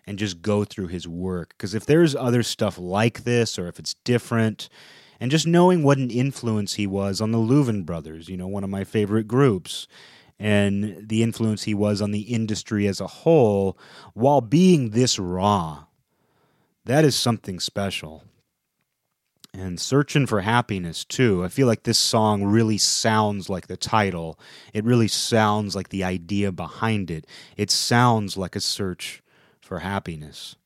[0.06, 1.54] and just go through his work.
[1.56, 4.68] Because if there's other stuff like this, or if it's different,
[5.18, 8.62] and just knowing what an influence he was on the Louvin brothers, you know, one
[8.62, 9.88] of my favorite groups,
[10.38, 13.78] and the influence he was on the industry as a whole
[14.14, 15.84] while being this raw.
[16.84, 18.22] That is something special.
[19.58, 21.42] and searching for happiness too.
[21.42, 24.38] I feel like this song really sounds like the title.
[24.74, 27.26] It really sounds like the idea behind it.
[27.56, 29.22] It sounds like a search
[29.60, 30.56] for happiness.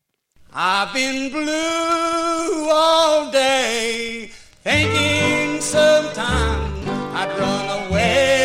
[0.53, 4.31] I've been blue all day,
[4.65, 6.73] thinking sometime
[7.15, 8.40] I'd run away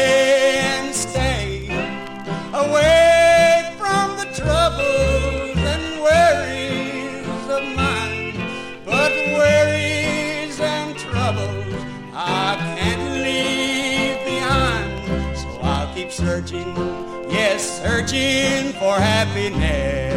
[16.36, 16.76] searching,
[17.30, 20.14] yes, searching for happiness.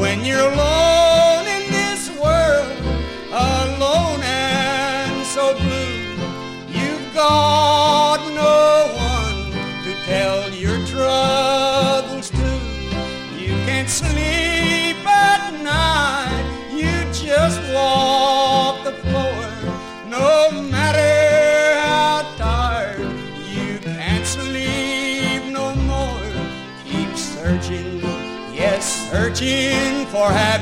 [0.00, 0.69] When you're alone
[30.20, 30.59] for happiness.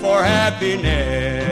[0.00, 1.44] For happiness.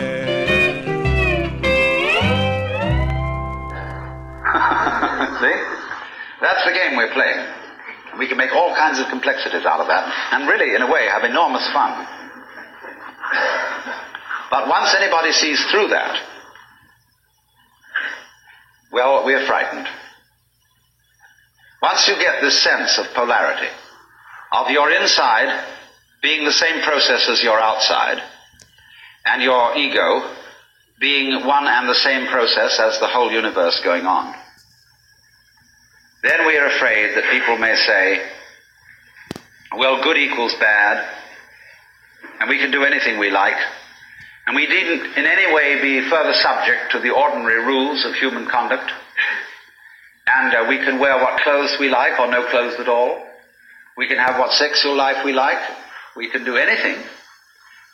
[5.40, 5.56] See?
[6.40, 7.46] That's the game we're playing.
[8.18, 11.06] We can make all kinds of complexities out of that, and really, in a way,
[11.06, 12.06] have enormous fun.
[14.48, 16.22] But once anybody sees through that,
[18.92, 19.88] well, we're frightened.
[21.82, 23.68] Once you get this sense of polarity,
[24.52, 25.64] of your inside
[26.26, 28.20] being the same process as your outside,
[29.26, 30.28] and your ego
[30.98, 34.34] being one and the same process as the whole universe going on,
[36.24, 38.28] then we are afraid that people may say,
[39.78, 41.06] well, good equals bad,
[42.40, 43.60] and we can do anything we like,
[44.48, 48.46] and we needn't in any way be further subject to the ordinary rules of human
[48.48, 48.90] conduct,
[50.26, 53.24] and uh, we can wear what clothes we like or no clothes at all.
[53.96, 55.85] We can have what sexual life we like.
[56.16, 57.02] We can do anything.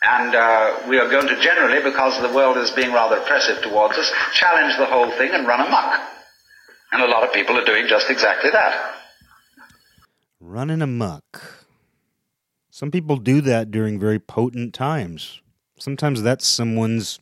[0.01, 3.97] And uh, we are going to generally, because the world is being rather oppressive towards
[3.97, 6.01] us, challenge the whole thing and run amok.
[6.91, 8.95] And a lot of people are doing just exactly that.
[10.39, 11.63] Running amok.
[12.69, 15.41] Some people do that during very potent times.
[15.79, 17.19] Sometimes that's someone's.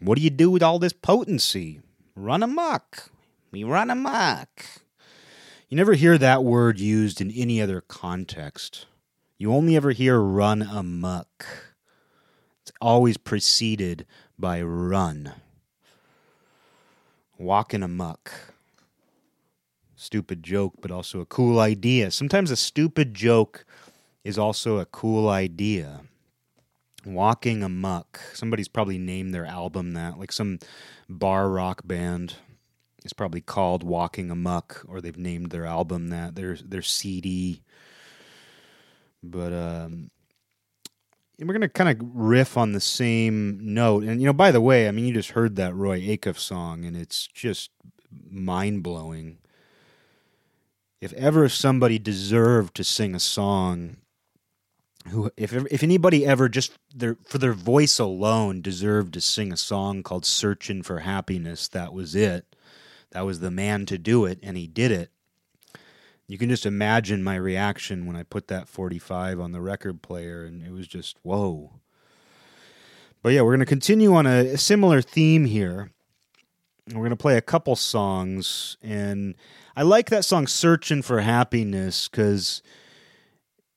[0.00, 1.80] What do you do with all this potency?
[2.14, 3.10] Run amok.
[3.50, 4.64] We run amok.
[5.68, 8.86] You never hear that word used in any other context.
[9.38, 11.46] You only ever hear run amok.
[12.62, 14.04] It's always preceded
[14.38, 15.32] by run.
[17.38, 18.32] Walking amok
[19.98, 22.10] stupid joke, but also a cool idea.
[22.10, 23.66] Sometimes a stupid joke
[24.24, 26.02] is also a cool idea.
[27.04, 28.20] Walking Amok.
[28.34, 30.18] Somebody's probably named their album that.
[30.18, 30.58] Like some
[31.08, 32.34] bar rock band
[33.04, 36.34] is probably called Walking Amok, or they've named their album that.
[36.34, 37.62] Their their CD.
[39.22, 40.10] But um
[41.40, 44.02] we're gonna kind of riff on the same note.
[44.04, 46.84] And you know, by the way, I mean you just heard that Roy Acuff song
[46.84, 47.70] and it's just
[48.30, 49.38] mind blowing
[51.00, 53.98] if ever somebody deserved to sing a song
[55.08, 59.56] who if if anybody ever just their for their voice alone deserved to sing a
[59.56, 62.44] song called searching for happiness that was it.
[63.12, 65.10] That was the man to do it and he did it
[66.28, 70.44] you can just imagine my reaction when i put that 45 on the record player
[70.44, 71.80] and it was just whoa
[73.22, 75.90] but yeah we're going to continue on a, a similar theme here
[76.88, 78.78] We're going to play a couple songs.
[78.82, 79.34] And
[79.76, 82.62] I like that song, Searching for Happiness, because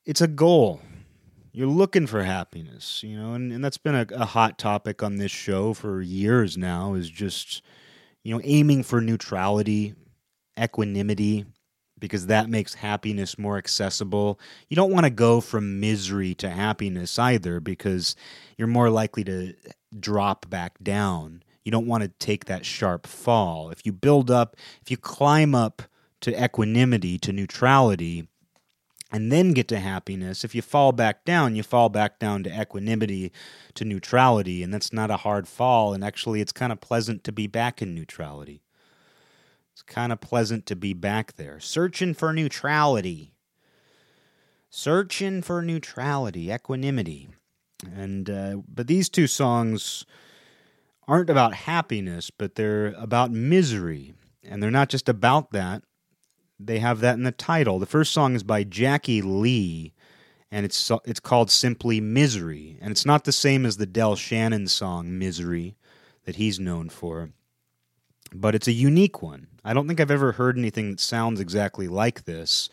[0.06, 0.82] it's a goal.
[1.52, 5.18] You're looking for happiness, you know, and, and that's been a, a hot topic on
[5.18, 7.62] this show for years now, is just,
[8.24, 9.94] you know, aiming for neutrality,
[10.58, 11.46] equanimity,
[12.02, 14.38] because that makes happiness more accessible.
[14.68, 18.18] You don't want to go from misery to happiness either, because
[18.58, 19.54] you're more likely to
[19.98, 21.44] drop back down.
[21.64, 23.70] You don't want to take that sharp fall.
[23.70, 25.84] If you build up, if you climb up
[26.22, 28.28] to equanimity, to neutrality,
[29.14, 32.62] and then get to happiness, if you fall back down, you fall back down to
[32.62, 33.32] equanimity,
[33.76, 35.94] to neutrality, and that's not a hard fall.
[35.94, 38.62] And actually, it's kind of pleasant to be back in neutrality.
[39.74, 43.34] It's kind of pleasant to be back there, searching for neutrality.
[44.70, 47.30] Searching for neutrality, equanimity.
[47.94, 50.06] And uh, but these two songs
[51.08, 54.14] aren't about happiness, but they're about misery.
[54.44, 55.84] And they're not just about that.
[56.60, 57.80] They have that in the title.
[57.80, 59.94] The first song is by Jackie Lee,
[60.52, 62.78] and it's it's called simply Misery.
[62.82, 65.76] And it's not the same as the Del Shannon song Misery
[66.26, 67.32] that he's known for.
[68.34, 69.48] But it's a unique one.
[69.64, 72.70] I don't think I've ever heard anything that sounds exactly like this.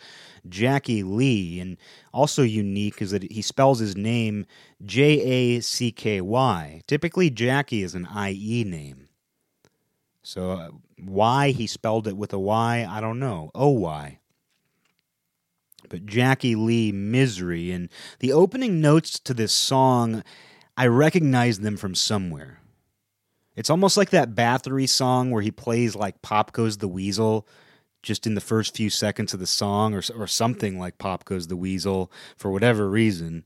[0.49, 1.77] Jackie Lee, and
[2.13, 4.47] also unique is that he spells his name
[4.85, 6.83] J A C K Y.
[6.87, 9.09] Typically, Jackie is an I E name.
[10.23, 10.71] So, uh,
[11.03, 13.51] why he spelled it with a Y, I don't know.
[13.55, 14.21] O Y.
[15.89, 17.89] But Jackie Lee, Misery, and
[18.21, 20.23] the opening notes to this song,
[20.77, 22.61] I recognize them from somewhere.
[23.59, 27.45] It's almost like that Bathory song where he plays like Pop Goes the Weasel
[28.05, 31.49] just in the first few seconds of the song or, or something like Pop Goes
[31.49, 33.45] the Weasel for whatever reason.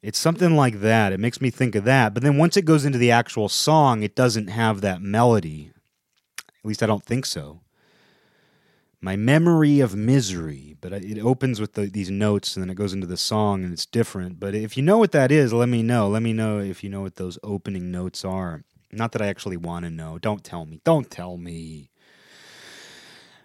[0.00, 1.12] It's something like that.
[1.12, 2.14] It makes me think of that.
[2.14, 5.72] But then once it goes into the actual song, it doesn't have that melody.
[6.46, 7.62] At least I don't think so.
[9.00, 12.92] My memory of misery, but it opens with the, these notes and then it goes
[12.92, 14.38] into the song and it's different.
[14.38, 16.08] But if you know what that is, let me know.
[16.08, 18.62] Let me know if you know what those opening notes are.
[18.92, 20.18] Not that I actually want to know.
[20.18, 20.80] Don't tell me.
[20.84, 21.90] Don't tell me.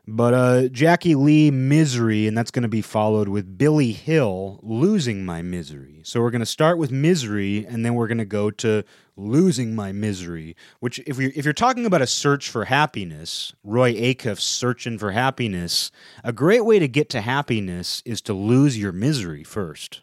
[0.08, 5.26] But uh, Jackie Lee, Misery, and that's going to be followed with Billy Hill, Losing
[5.26, 6.02] My Misery.
[6.04, 8.84] So we're going to start with Misery, and then we're going to go to
[9.18, 13.96] Losing My Misery, which, if you're, if you're talking about a search for happiness, Roy
[13.96, 15.90] Acuff's Searching for Happiness,
[16.24, 20.02] a great way to get to happiness is to lose your misery first.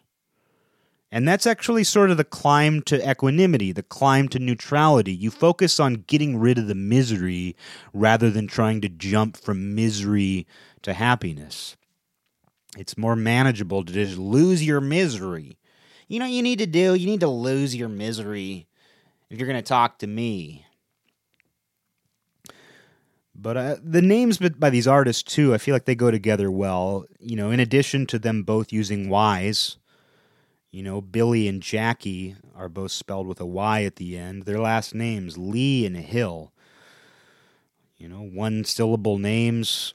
[1.13, 5.13] And that's actually sort of the climb to equanimity, the climb to neutrality.
[5.13, 7.55] You focus on getting rid of the misery
[7.93, 10.47] rather than trying to jump from misery
[10.81, 11.77] to happiness.
[12.79, 15.59] It's more manageable to just lose your misery.
[16.07, 16.95] You know you need to do?
[16.95, 18.65] You need to lose your misery
[19.29, 20.65] if you're going to talk to me.
[23.35, 27.05] But uh, the names by- these artists, too, I feel like they go together well.
[27.19, 29.77] You know, in addition to them both using Y's,
[30.73, 34.43] you know, Billy and Jackie are both spelled with a Y at the end.
[34.43, 36.51] Their last names, Lee and Hill.
[37.95, 39.93] You know, one syllable names,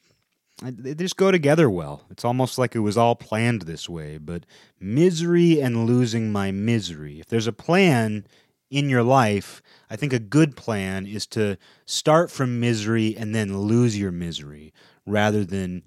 [0.62, 2.04] they just go together well.
[2.10, 4.18] It's almost like it was all planned this way.
[4.18, 4.46] But
[4.78, 7.18] misery and losing my misery.
[7.18, 8.24] If there's a plan
[8.70, 9.60] in your life,
[9.90, 14.72] I think a good plan is to start from misery and then lose your misery
[15.04, 15.82] rather than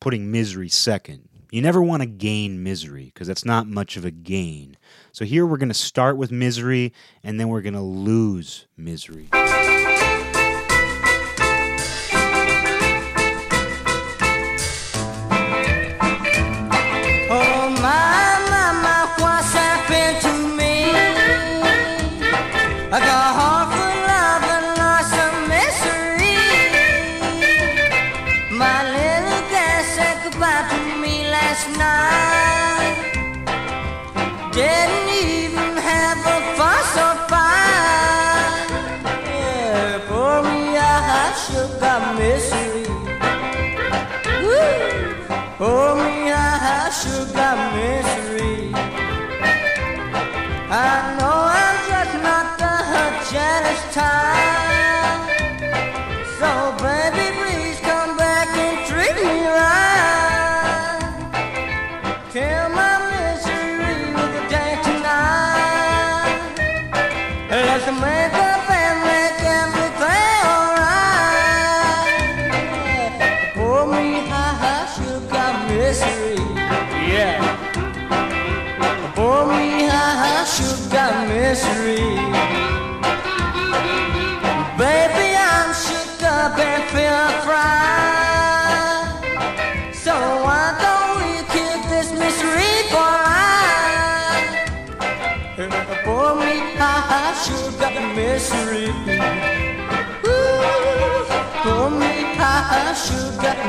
[0.00, 1.28] putting misery second.
[1.54, 4.76] You never want to gain misery because that's not much of a gain.
[5.12, 6.92] So here we're going to start with misery
[7.22, 9.28] and then we're going to lose misery.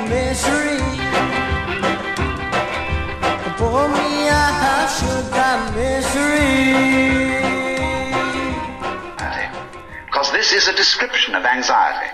[0.09, 0.79] Misery.
[3.57, 4.27] For me,
[4.99, 6.75] sure got misery.
[10.05, 12.11] Because this is a description of anxiety.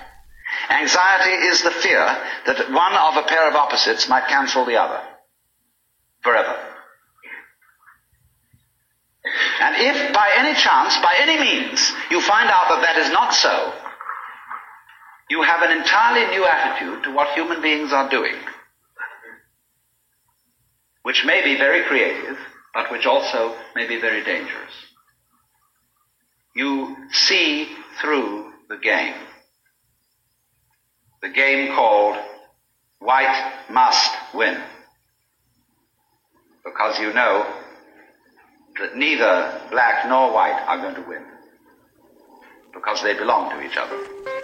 [0.70, 2.06] Anxiety is the fear
[2.46, 5.02] that one of a pair of opposites might cancel the other.
[6.22, 6.58] Forever.
[9.62, 13.34] And if by any chance, by any means, you find out that that is not
[13.34, 13.74] so,
[15.32, 18.36] you have an entirely new attitude to what human beings are doing,
[21.04, 22.38] which may be very creative,
[22.74, 24.74] but which also may be very dangerous.
[26.54, 27.70] You see
[28.02, 29.14] through the game.
[31.22, 32.18] The game called
[33.00, 34.62] White Must Win.
[36.66, 37.48] Because you know
[38.82, 41.24] that neither black nor white are going to win.
[42.74, 44.41] Because they belong to each other.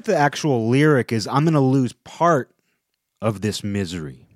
[0.00, 2.50] That the actual lyric is I'm going to lose part
[3.20, 4.26] of this misery.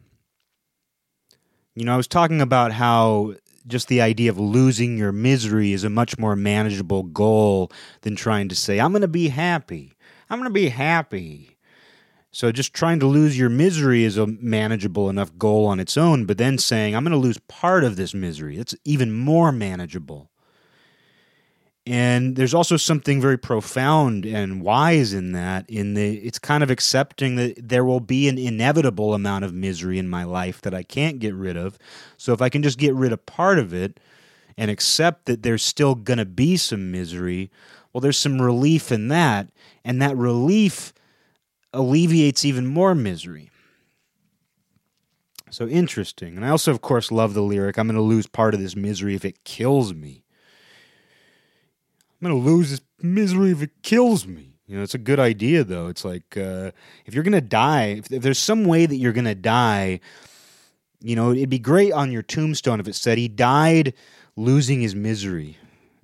[1.75, 3.35] You know, I was talking about how
[3.67, 8.51] just the idea of losing your misery is a much more manageable goal than trying
[8.51, 9.95] to say, I'm going to be happy.
[10.29, 11.57] I'm going to be happy.
[12.31, 16.27] So just trying to lose your misery is a manageable enough goal on its own,
[16.27, 20.31] but then saying, I'm going to lose part of this misery, that's even more manageable.
[21.87, 25.69] And there's also something very profound and wise in that.
[25.69, 29.99] In the, it's kind of accepting that there will be an inevitable amount of misery
[29.99, 31.79] in my life that I can't get rid of.
[32.17, 34.01] So if I can just get rid of part of it
[34.57, 37.51] and accept that there's still going to be some misery,
[37.93, 39.51] well, there's some relief in that,
[39.85, 40.95] and that relief
[41.75, 43.51] alleviates even more misery.
[45.51, 46.37] So interesting.
[46.37, 48.75] And I also, of course, love the lyric I'm going to lose part of this
[48.75, 50.24] misery if it kills me.
[52.25, 54.55] I'm gonna lose this misery if it kills me.
[54.67, 55.89] You know, it's a good idea though.
[55.89, 56.71] It's like uh,
[57.05, 60.01] if you're gonna die, if, if there's some way that you're gonna die,
[61.03, 63.93] you know, it'd be great on your tombstone if it said he died
[64.37, 65.59] losing his misery.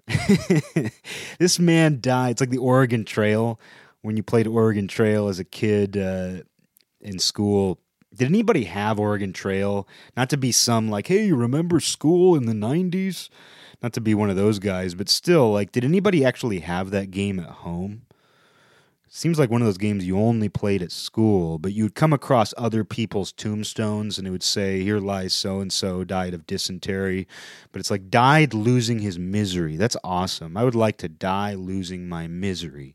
[1.38, 2.32] this man died.
[2.32, 3.58] It's like the Oregon Trail
[4.02, 6.42] when you played Oregon Trail as a kid uh,
[7.00, 7.80] in school.
[8.14, 9.88] Did anybody have Oregon Trail?
[10.18, 13.30] Not to be some like, hey, you remember school in the '90s?
[13.82, 17.10] Not to be one of those guys, but still, like, did anybody actually have that
[17.10, 18.02] game at home?
[19.12, 22.54] Seems like one of those games you only played at school, but you'd come across
[22.56, 27.26] other people's tombstones and it would say, Here lies so and so, died of dysentery.
[27.72, 29.76] But it's like, died losing his misery.
[29.76, 30.56] That's awesome.
[30.56, 32.94] I would like to die losing my misery.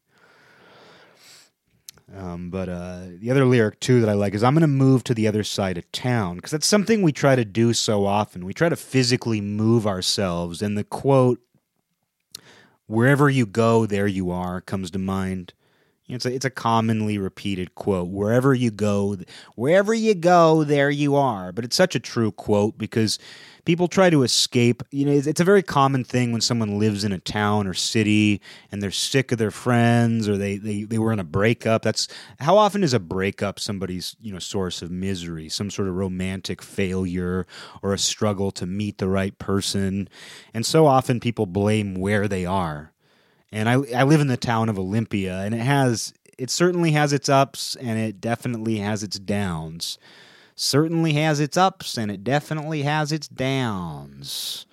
[2.13, 5.03] Um, but uh, the other lyric too that I like is I'm going to move
[5.05, 8.45] to the other side of town because that's something we try to do so often.
[8.45, 11.39] We try to physically move ourselves, and the quote
[12.85, 15.53] "Wherever you go, there you are" comes to mind.
[16.07, 18.09] It's a, it's a commonly repeated quote.
[18.09, 19.17] Wherever you go,
[19.55, 21.51] wherever you go, there you are.
[21.51, 23.17] But it's such a true quote because
[23.65, 24.83] people try to escape.
[24.91, 28.39] You know, it's a very common thing when someone lives in a town or city
[28.71, 31.81] and they're sick of their friends or they, they, they were in a breakup.
[31.81, 32.07] That's
[32.39, 36.61] how often is a breakup somebody's, you know, source of misery, some sort of romantic
[36.61, 37.47] failure
[37.81, 40.07] or a struggle to meet the right person.
[40.53, 42.91] And so often people blame where they are
[43.51, 47.13] and I I live in the town of Olympia, and it has it certainly has
[47.13, 49.97] its ups, and it definitely has its downs.
[50.55, 54.65] Certainly has its ups, and it definitely has its downs.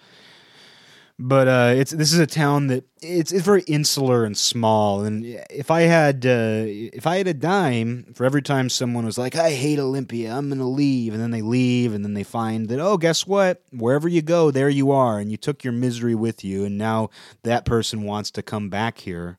[1.24, 5.04] But uh, it's this is a town that it's it's very insular and small.
[5.04, 9.18] And if I had uh, if I had a dime for every time someone was
[9.18, 12.68] like, "I hate Olympia, I'm gonna leave," and then they leave, and then they find
[12.70, 13.62] that oh, guess what?
[13.70, 17.08] Wherever you go, there you are, and you took your misery with you, and now
[17.44, 19.38] that person wants to come back here.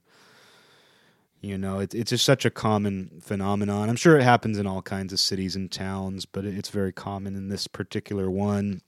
[1.42, 3.90] You know, it, it's just such a common phenomenon.
[3.90, 7.36] I'm sure it happens in all kinds of cities and towns, but it's very common
[7.36, 8.84] in this particular one.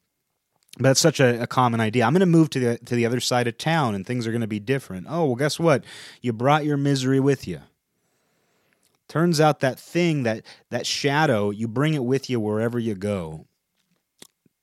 [0.78, 2.06] But it's such a, a common idea.
[2.06, 4.32] I'm going to move to the to the other side of town, and things are
[4.32, 5.08] going to be different.
[5.10, 5.84] Oh well, guess what?
[6.22, 7.62] You brought your misery with you.
[9.08, 13.46] Turns out that thing, that that shadow, you bring it with you wherever you go.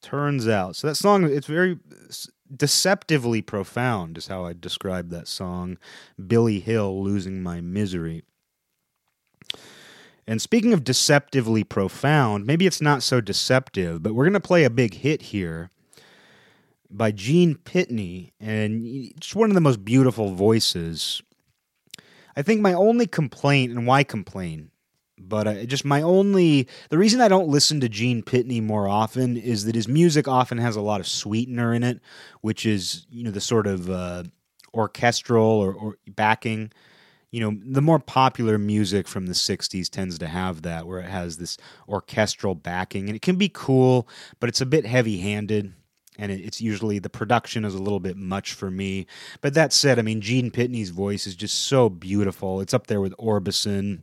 [0.02, 1.78] Turns out, so that song, it's very
[2.54, 5.78] deceptively profound, is how I describe that song.
[6.26, 8.24] Billy Hill, losing my misery.
[10.26, 14.64] And speaking of deceptively profound, maybe it's not so deceptive, but we're going to play
[14.64, 15.70] a big hit here
[16.93, 21.22] by Gene Pitney, and just one of the most beautiful voices.
[22.36, 24.70] I think my only complaint, and why complain,
[25.18, 29.36] but uh, just my only the reason I don't listen to Gene Pitney more often
[29.36, 32.01] is that his music often has a lot of sweetener in it,
[32.40, 34.24] which is you know the sort of uh,
[34.74, 36.72] orchestral or, or backing.
[37.30, 41.09] You know, the more popular music from the 60s tends to have that, where it
[41.09, 41.57] has this
[41.88, 44.07] orchestral backing, and it can be cool,
[44.38, 45.72] but it's a bit heavy handed
[46.18, 49.06] and it- it's usually the production is a little bit much for me.
[49.40, 52.60] But that said, I mean, Gene Pitney's voice is just so beautiful.
[52.60, 54.00] It's up there with Orbison,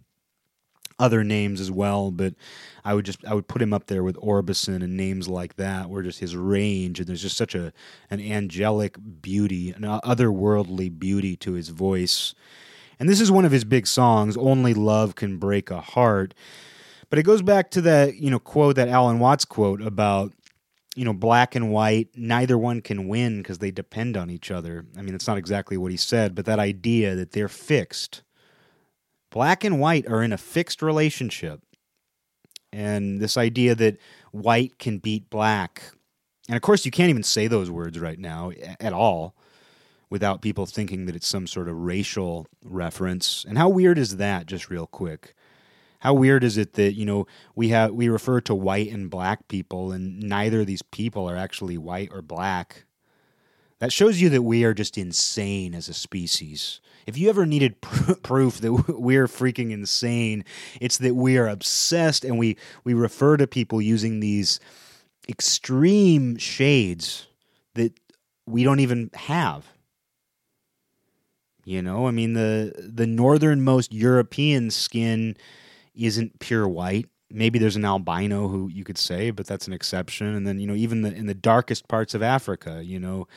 [0.98, 2.34] other names as well, but
[2.84, 5.90] I would just I would put him up there with Orbison and names like that,
[5.90, 7.72] where just his range and there's just such a
[8.10, 12.36] an angelic beauty, an otherworldly beauty to his voice.
[13.00, 16.34] And this is one of his big songs, "Only Love Can Break a Heart."
[17.10, 20.34] But it goes back to that you know quote that Alan Watts quote about
[21.00, 24.86] you know, black and white, neither one can win because they depend on each other.
[24.98, 28.22] I mean, it's not exactly what he said, but that idea that they're fixed.
[29.32, 31.62] Black and white are in a fixed relationship.
[32.74, 33.96] And this idea that
[34.34, 35.94] white can beat black.
[36.50, 39.38] And of course, you can't even say those words right now at all
[40.10, 43.46] without people thinking that it's some sort of racial reference.
[43.48, 45.34] And how weird is that, just real quick?
[46.00, 49.48] How weird is it that you know we have we refer to white and black
[49.48, 52.86] people, and neither of these people are actually white or black?
[53.80, 56.82] That shows you that we are just insane as a species.
[57.06, 60.46] If you ever needed pr- proof that we're freaking insane,
[60.80, 64.60] it's that we are obsessed and we we refer to people using these
[65.28, 67.28] extreme shades
[67.76, 67.94] that
[68.46, 69.66] we don't even have.
[71.66, 75.36] You know, I mean the the northernmost European skin
[76.06, 77.08] isn't pure white.
[77.32, 80.34] Maybe there's an albino who you could say, but that's an exception.
[80.34, 83.28] And then you know, even the, in the darkest parts of Africa, you know,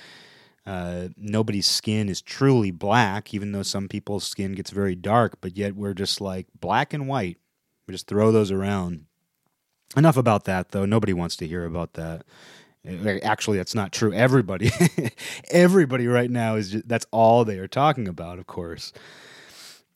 [0.65, 5.41] uh, nobody's skin is truly black, even though some people's skin gets very dark.
[5.41, 7.39] But yet we're just like black and white.
[7.87, 9.07] We just throw those around.
[9.97, 10.87] Enough about that, though.
[10.87, 12.25] Nobody wants to hear about that.
[12.89, 14.13] Uh, Actually, that's not true.
[14.13, 14.71] Everybody,
[15.51, 18.39] everybody right now is just, that's all they are talking about.
[18.39, 18.93] Of course.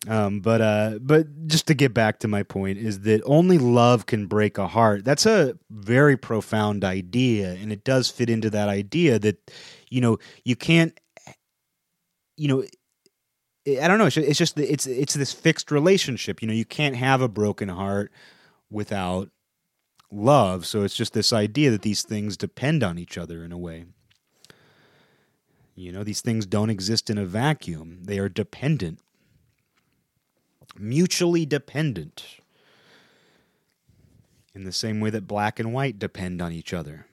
[0.09, 4.07] Um, but uh, but just to get back to my point is that only love
[4.07, 5.05] can break a heart.
[5.05, 9.51] That's a very profound idea, and it does fit into that idea that
[9.91, 10.99] you know you can't,
[12.37, 12.65] you know,
[13.83, 14.07] I don't know.
[14.07, 16.41] It's just, it's it's this fixed relationship.
[16.41, 18.13] You know, you can't have a broken heart
[18.71, 19.31] without
[20.13, 20.67] love.
[20.67, 23.87] So it's just this idea that these things depend on each other in a way.
[25.75, 27.99] You know, these things don't exist in a vacuum.
[28.03, 29.01] They are dependent
[30.81, 32.41] mutually dependent
[34.55, 37.07] in the same way that black and white depend on each other.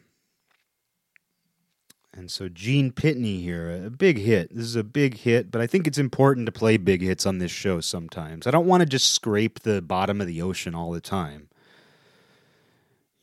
[2.15, 4.55] And so Gene Pitney here, a big hit.
[4.55, 7.39] This is a big hit, but I think it's important to play big hits on
[7.39, 8.45] this show sometimes.
[8.45, 11.49] I don't want to just scrape the bottom of the ocean all the time.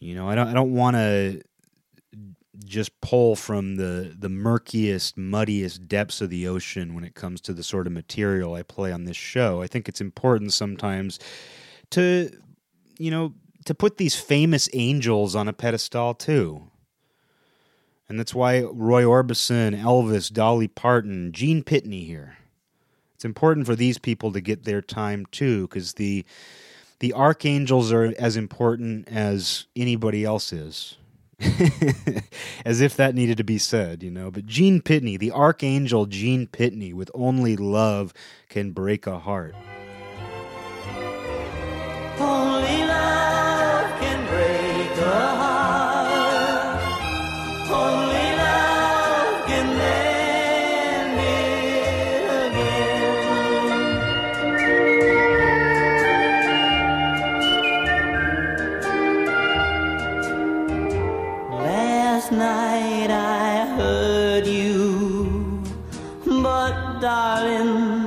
[0.00, 1.42] You know, I don't I don't want to
[2.64, 7.52] just pull from the the murkiest, muddiest depths of the ocean when it comes to
[7.52, 9.62] the sort of material I play on this show.
[9.62, 11.18] I think it's important sometimes
[11.90, 12.30] to
[13.00, 13.32] you know,
[13.64, 16.70] to put these famous angels on a pedestal too.
[18.08, 22.36] And that's why Roy Orbison, Elvis, Dolly Parton, Gene Pitney here.
[23.14, 26.24] It's important for these people to get their time too, because the
[26.98, 30.98] the archangels are as important as anybody else is.
[32.64, 34.30] as if that needed to be said, you know.
[34.30, 38.12] But Gene Pitney, the archangel Gene Pitney, with only love
[38.48, 39.54] can break a heart.
[67.00, 67.99] Darling,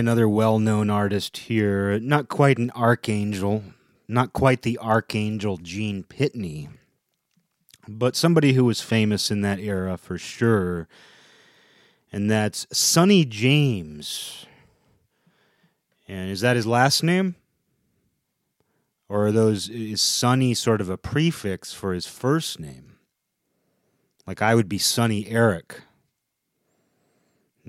[0.00, 2.00] another well known artist here.
[2.00, 3.62] Not quite an archangel,
[4.08, 6.68] not quite the archangel Gene Pitney,
[7.86, 10.88] but somebody who was famous in that era for sure.
[12.12, 14.46] And that's Sonny James.
[16.08, 17.36] And is that his last name?
[19.08, 22.96] Or are those is Sonny sort of a prefix for his first name?
[24.26, 25.82] Like I would be Sonny Eric.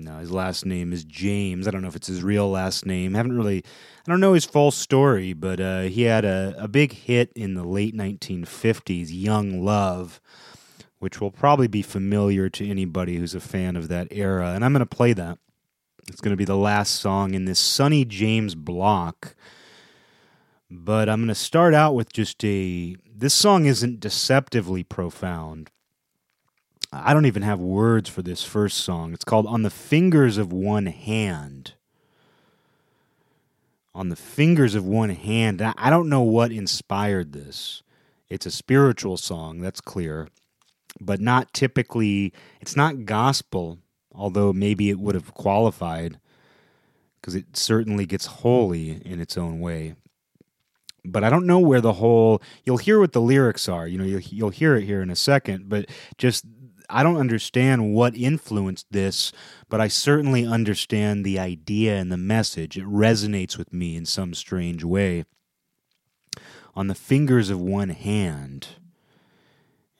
[0.02, 1.68] No, his last name is James.
[1.68, 3.14] I don't know if it's his real last name.
[3.14, 3.64] I haven't really,
[4.06, 7.54] I don't know his full story, but uh, he had a, a big hit in
[7.54, 10.20] the late 1950s, Young Love,
[10.98, 14.52] which will probably be familiar to anybody who's a fan of that era.
[14.54, 15.38] And I'm going to play that.
[16.08, 19.36] It's going to be the last song in this Sonny James block.
[20.68, 22.96] But I'm going to start out with just a.
[23.14, 25.70] This song isn't deceptively profound.
[26.92, 29.14] I don't even have words for this first song.
[29.14, 31.72] It's called On the Fingers of One Hand.
[33.94, 35.62] On the Fingers of One Hand.
[35.62, 37.82] I don't know what inspired this.
[38.28, 40.28] It's a spiritual song, that's clear,
[41.00, 43.78] but not typically, it's not gospel,
[44.14, 46.18] although maybe it would have qualified
[47.20, 49.94] because it certainly gets holy in its own way.
[51.04, 52.40] but I don't know where the whole.
[52.64, 53.86] You'll hear what the lyrics are.
[53.86, 55.86] You know, you'll, you'll hear it here in a second, but
[56.16, 56.44] just
[56.88, 59.32] I don't understand what influenced this,
[59.68, 62.76] but I certainly understand the idea and the message.
[62.76, 65.24] It resonates with me in some strange way.
[66.74, 68.68] On the fingers of one hand,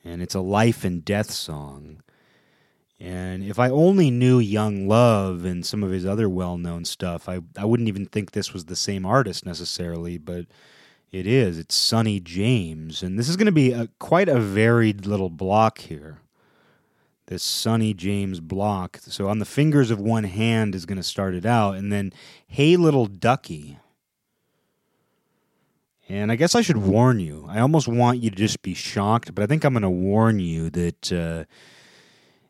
[0.03, 2.01] and it's a life and death song.
[2.99, 7.27] And if I only knew Young Love and some of his other well known stuff,
[7.27, 10.45] I, I wouldn't even think this was the same artist necessarily, but
[11.11, 11.57] it is.
[11.57, 13.03] It's Sonny James.
[13.03, 16.19] And this is going to be a, quite a varied little block here.
[17.27, 18.99] This Sonny James block.
[19.01, 21.75] So on the fingers of one hand is going to start it out.
[21.75, 22.11] And then
[22.47, 23.77] Hey Little Ducky.
[26.09, 27.45] And I guess I should warn you.
[27.49, 30.39] I almost want you to just be shocked, but I think I'm going to warn
[30.39, 31.11] you that.
[31.11, 31.45] Uh,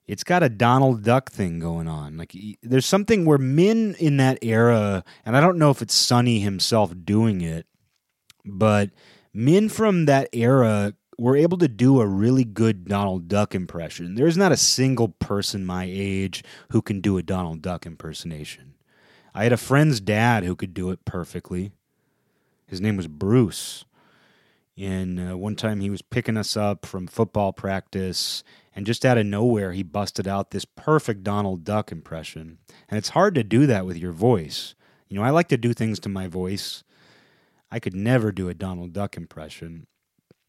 [0.08, 2.18] it's got a Donald Duck thing going on.
[2.18, 6.40] Like there's something where men in that era, and I don't know if it's Sonny
[6.40, 7.66] himself doing it,
[8.44, 8.90] but
[9.34, 14.16] men from that era were able to do a really good Donald Duck impression.
[14.16, 18.74] There's not a single person my age who can do a Donald Duck impersonation.
[19.34, 21.72] I had a friend's dad who could do it perfectly.
[22.68, 23.86] His name was Bruce.
[24.78, 28.44] And uh, one time he was picking us up from football practice,
[28.76, 32.58] and just out of nowhere, he busted out this perfect Donald Duck impression.
[32.90, 34.74] And it's hard to do that with your voice.
[35.10, 36.84] You know, I like to do things to my voice.
[37.72, 39.86] I could never do a Donald Duck impression.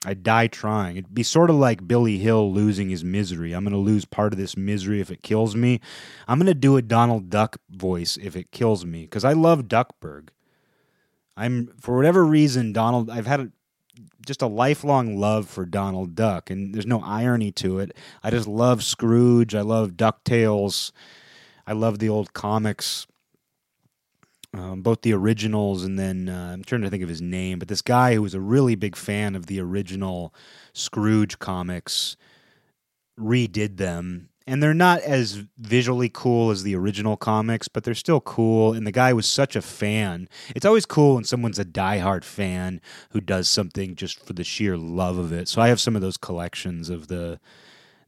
[0.05, 0.97] I'd die trying.
[0.97, 3.53] It'd be sort of like Billy Hill losing his misery.
[3.53, 5.81] I'm going to lose part of this misery if it kills me.
[6.29, 9.69] I'm going to do a Donald Duck voice if it kills me because I love
[9.69, 10.29] Duckburg.
[11.37, 13.11] I'm for whatever reason Donald.
[13.11, 13.51] I've had a,
[14.27, 17.97] just a lifelong love for Donald Duck, and there's no irony to it.
[18.23, 19.55] I just love Scrooge.
[19.55, 20.93] I love Ducktales.
[21.67, 23.07] I love the old comics,
[24.55, 27.69] um, both the originals and then uh, I'm trying to think of his name, but
[27.69, 30.35] this guy who was a really big fan of the original
[30.73, 32.17] Scrooge comics
[33.19, 34.29] redid them.
[34.47, 38.75] And they're not as visually cool as the original comics, but they're still cool.
[38.75, 40.29] And the guy was such a fan.
[40.55, 44.77] It's always cool when someone's a diehard fan who does something just for the sheer
[44.77, 45.49] love of it.
[45.49, 47.41] So I have some of those collections of the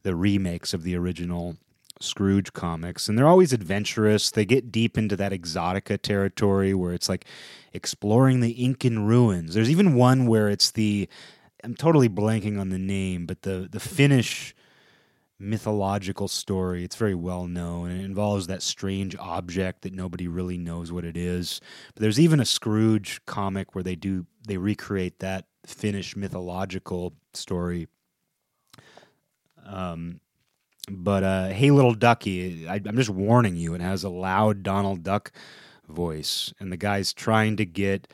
[0.03, 1.57] the remakes of the original
[1.99, 4.31] Scrooge comics, and they're always adventurous.
[4.31, 7.25] They get deep into that exotica territory where it's like
[7.73, 9.53] exploring the Incan ruins.
[9.53, 11.09] There's even one where it's the
[11.63, 14.55] I'm totally blanking on the name, but the the Finnish
[15.39, 16.83] mythological story.
[16.83, 21.05] It's very well known and it involves that strange object that nobody really knows what
[21.05, 21.61] it is.
[21.93, 27.87] But there's even a Scrooge comic where they do they recreate that Finnish mythological story.
[29.65, 30.21] Um,
[30.89, 33.73] but uh, hey, little ducky, I, I'm just warning you.
[33.73, 35.31] It has a loud Donald Duck
[35.87, 38.07] voice, and the guy's trying to get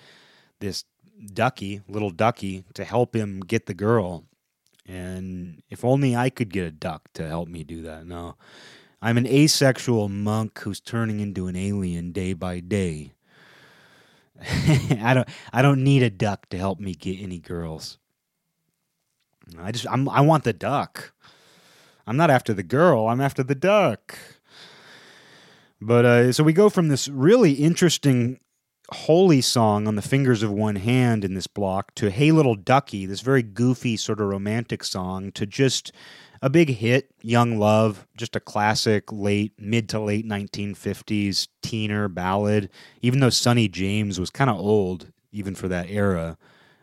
[0.60, 0.86] this
[1.34, 4.26] ducky, little ducky, to help him get the girl.
[4.86, 8.06] And if only I could get a duck to help me do that.
[8.06, 8.36] No,
[9.02, 13.14] I'm an asexual monk who's turning into an alien day by day.
[14.42, 15.30] I don't.
[15.54, 17.98] I don't need a duck to help me get any girls.
[19.60, 19.88] I just.
[19.90, 20.10] I'm.
[20.10, 21.13] I want the duck.
[22.06, 23.08] I'm not after the girl.
[23.08, 24.18] I'm after the duck.
[25.80, 28.40] But uh, so we go from this really interesting
[28.90, 33.06] holy song on the fingers of one hand in this block to Hey Little Ducky,
[33.06, 35.92] this very goofy sort of romantic song, to just
[36.42, 42.70] a big hit, Young Love, just a classic late, mid to late 1950s teener ballad.
[43.02, 46.38] Even though Sonny James was kind of old, even for that era,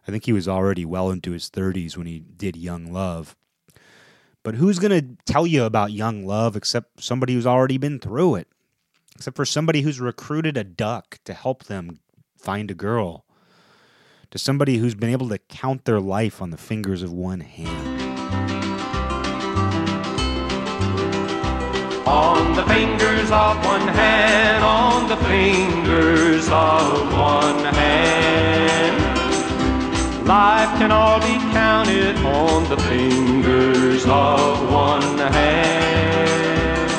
[0.09, 3.37] I think he was already well into his 30s when he did Young Love.
[4.43, 8.37] But who's going to tell you about young love except somebody who's already been through
[8.37, 8.49] it?
[9.17, 12.01] Except for somebody who's recruited a duck to help them
[12.39, 13.27] find a girl.
[14.31, 18.01] To somebody who's been able to count their life on the fingers of one hand.
[22.07, 28.70] On the fingers of one hand, on the fingers of one hand.
[30.31, 36.91] Life can all be counted on the fingers of one hand.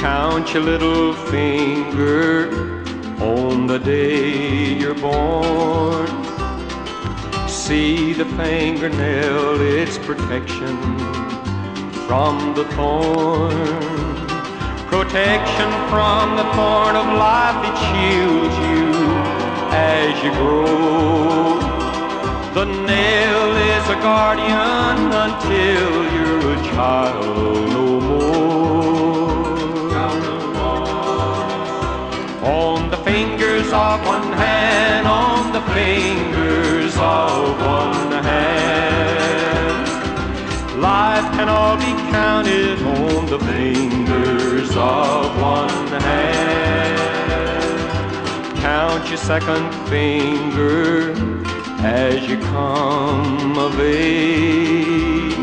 [0.00, 2.48] Count your little finger
[3.20, 6.08] on the day you're born.
[7.46, 10.74] See the fingernail, its protection
[12.06, 13.52] from the thorn.
[14.88, 18.81] Protection from the thorn of life, it shields you
[19.72, 21.58] as you grow.
[22.54, 28.32] The nail is a guardian until you're a child no more.
[32.44, 35.06] On the fingers of one hand.
[35.06, 39.88] On the fingers of one hand.
[40.80, 45.11] Life can all be counted on the fingers of
[49.12, 51.12] your second finger
[51.84, 55.36] as you come of age.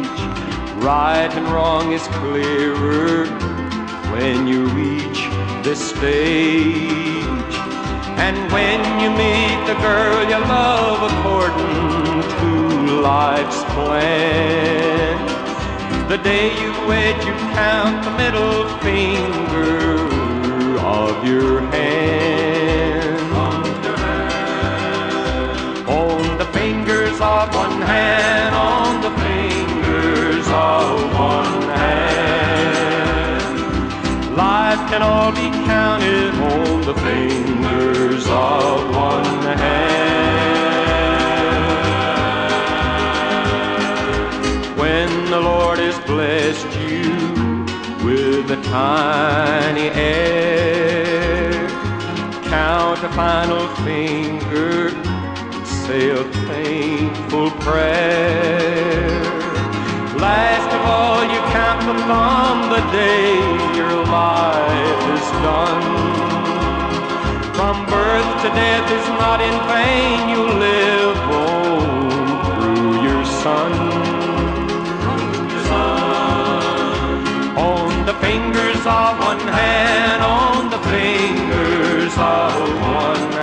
[0.81, 3.27] Right and wrong is clearer
[4.11, 5.21] when you reach
[5.63, 7.53] this stage.
[8.25, 15.15] And when you meet the girl you love according to life's plan,
[16.09, 20.07] the day you wed, you count the middle finger
[20.79, 22.38] of your hand.
[27.39, 33.45] Of one hand, on the fingers of one hand.
[34.35, 40.19] Life can all be counted on the fingers of one hand.
[44.77, 47.03] When the Lord has blessed you
[48.05, 51.53] with a tiny heir,
[52.49, 54.89] count a final finger,
[55.89, 56.28] thankful
[57.69, 59.21] prayer.
[60.27, 63.29] Last of all, you count thumb the day
[63.79, 65.83] your life is done.
[67.57, 71.89] From birth to death is not in vain, you live on
[72.47, 73.71] through your son.
[77.71, 82.53] On the fingers of one hand, on the fingers of
[83.03, 83.38] one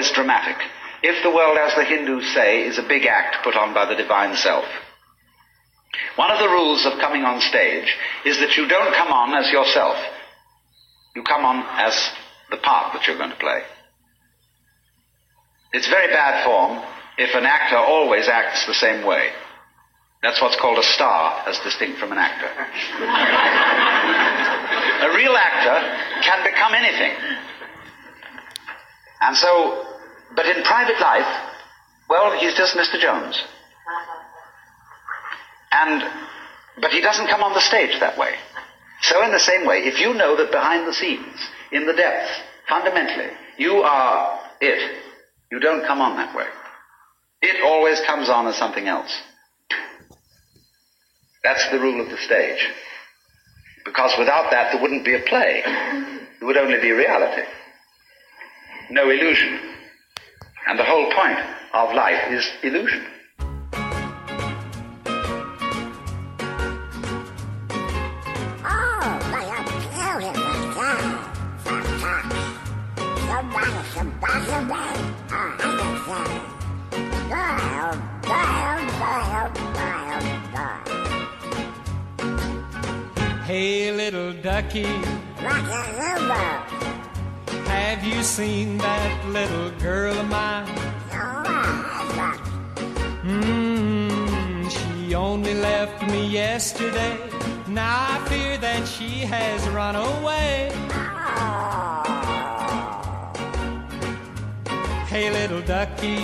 [0.00, 0.56] is dramatic,
[1.02, 3.94] if the world, as the Hindus say, is a big act put on by the
[3.94, 4.66] divine self,
[6.16, 9.50] one of the rules of coming on stage is that you don't come on as
[9.50, 9.96] yourself.
[11.14, 11.94] You come on as
[12.50, 13.62] the part that you're going to play.
[15.72, 16.82] It's very bad form
[17.16, 19.30] if an actor always acts the same way.
[20.22, 22.46] That's what's called a star, as distinct from an actor.
[25.06, 25.80] a real actor
[26.22, 27.12] can become anything.
[29.22, 29.89] And so,
[30.34, 31.50] but in private life,
[32.08, 32.98] well, he's just Mr.
[33.00, 33.40] Jones.
[35.72, 36.02] And,
[36.80, 38.34] but he doesn't come on the stage that way.
[39.02, 41.38] So in the same way, if you know that behind the scenes,
[41.72, 42.30] in the depths,
[42.68, 45.02] fundamentally, you are it,
[45.50, 46.46] you don't come on that way.
[47.42, 49.16] It always comes on as something else.
[51.42, 52.68] That's the rule of the stage.
[53.84, 55.62] Because without that, there wouldn't be a play.
[55.64, 57.48] There would only be reality.
[58.90, 59.69] No illusion.
[60.66, 61.38] And the whole point
[61.74, 63.04] of life is illusion.
[68.62, 69.18] Oh.
[70.12, 71.00] Oh.
[83.46, 86.69] Hey, little ducky, What a rumor.
[87.80, 90.66] Have you seen that little girl of mine?
[93.24, 97.16] Mmm, she only left me yesterday.
[97.66, 100.70] Now I fear that she has run away.
[105.10, 106.20] Hey, little ducky,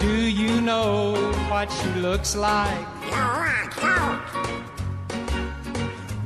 [0.00, 1.14] do you know
[1.50, 2.86] what she looks like?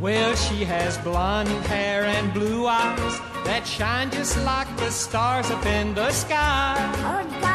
[0.02, 0.32] No, I don't.
[0.32, 5.64] Well, she has blonde hair and blue eyes that shine just like the stars up
[5.66, 6.76] in the sky.
[6.98, 7.52] Oh, boy.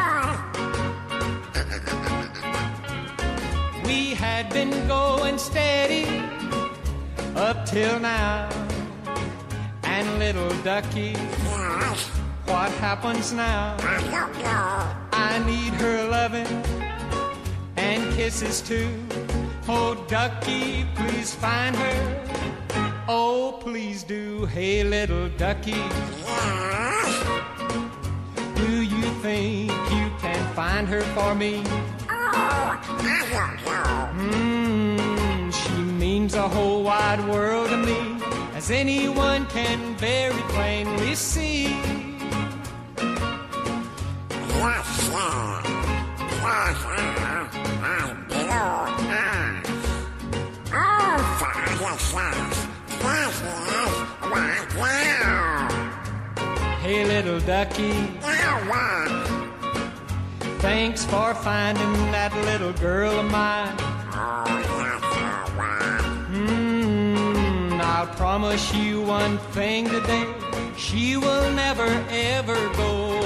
[3.86, 6.06] We had been going steady
[7.36, 8.48] up till now.
[9.82, 12.08] And little ducky, Yes,
[12.46, 13.76] what happens now?
[13.80, 14.86] I don't know.
[15.12, 16.46] I need her loving
[17.76, 18.88] and kisses too.
[19.68, 22.24] Oh, ducky, please find her.
[23.10, 24.44] Oh, please do.
[24.44, 25.82] Hey, little ducky,
[28.54, 31.62] do you think you can find her for me?
[32.10, 34.10] Oh, I don't know.
[34.36, 38.22] Mmm, she means a whole wide world to me,
[38.54, 41.68] as anyone can very plainly see.
[44.60, 44.98] Yes.
[46.40, 46.98] Yes, sir.
[47.82, 48.58] I do.
[50.74, 52.57] Oh, sir.
[56.80, 57.92] Hey, little ducky.
[60.60, 63.76] Thanks for finding that little girl of mine.
[66.30, 70.26] Mm, I'll promise you one thing today.
[70.76, 73.17] She will never, ever go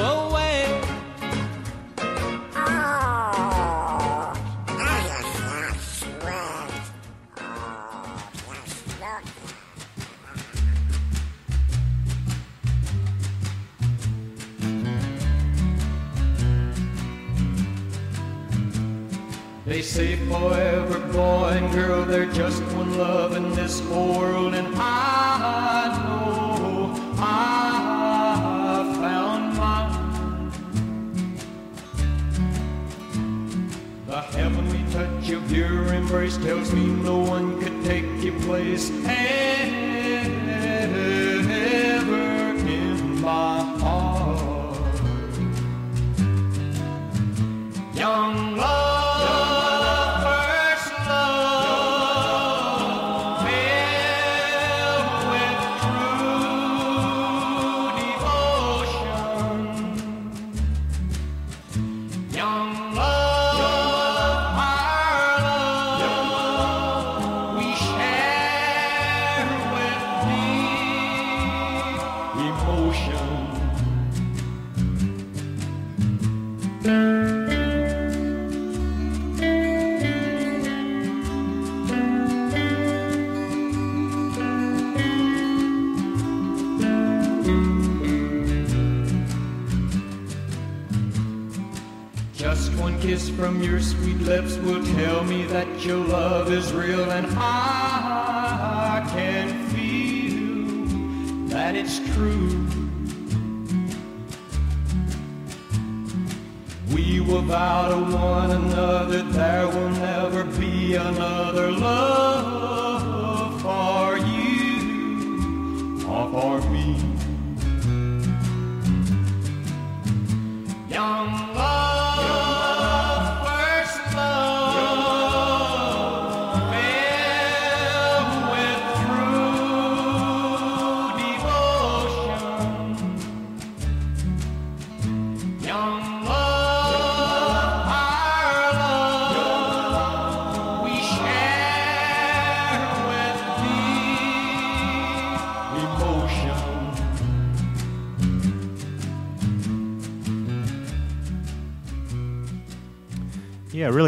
[19.73, 25.97] They say forever, boy and girl, they're just one love in this world, and I
[25.97, 30.53] know I found mine.
[34.07, 39.63] The heavenly touch of your embrace tells me no one could take your place ever
[95.85, 102.67] your love is real, and I can feel that it's true.
[106.95, 112.32] We will vow to one another there will never be another love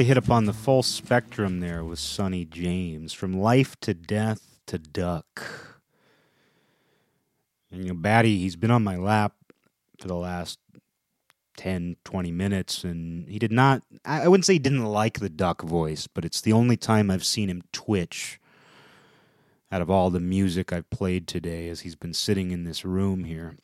[0.04, 5.42] hit upon the full spectrum there with Sonny James, from life to death to duck.
[7.70, 9.34] And you know, Batty, he's been on my lap
[9.98, 10.58] for the last
[11.56, 15.62] 10, 20 minutes, and he did not, I wouldn't say he didn't like the duck
[15.62, 18.40] voice, but it's the only time I've seen him twitch
[19.70, 23.24] out of all the music I've played today as he's been sitting in this room
[23.24, 23.56] here.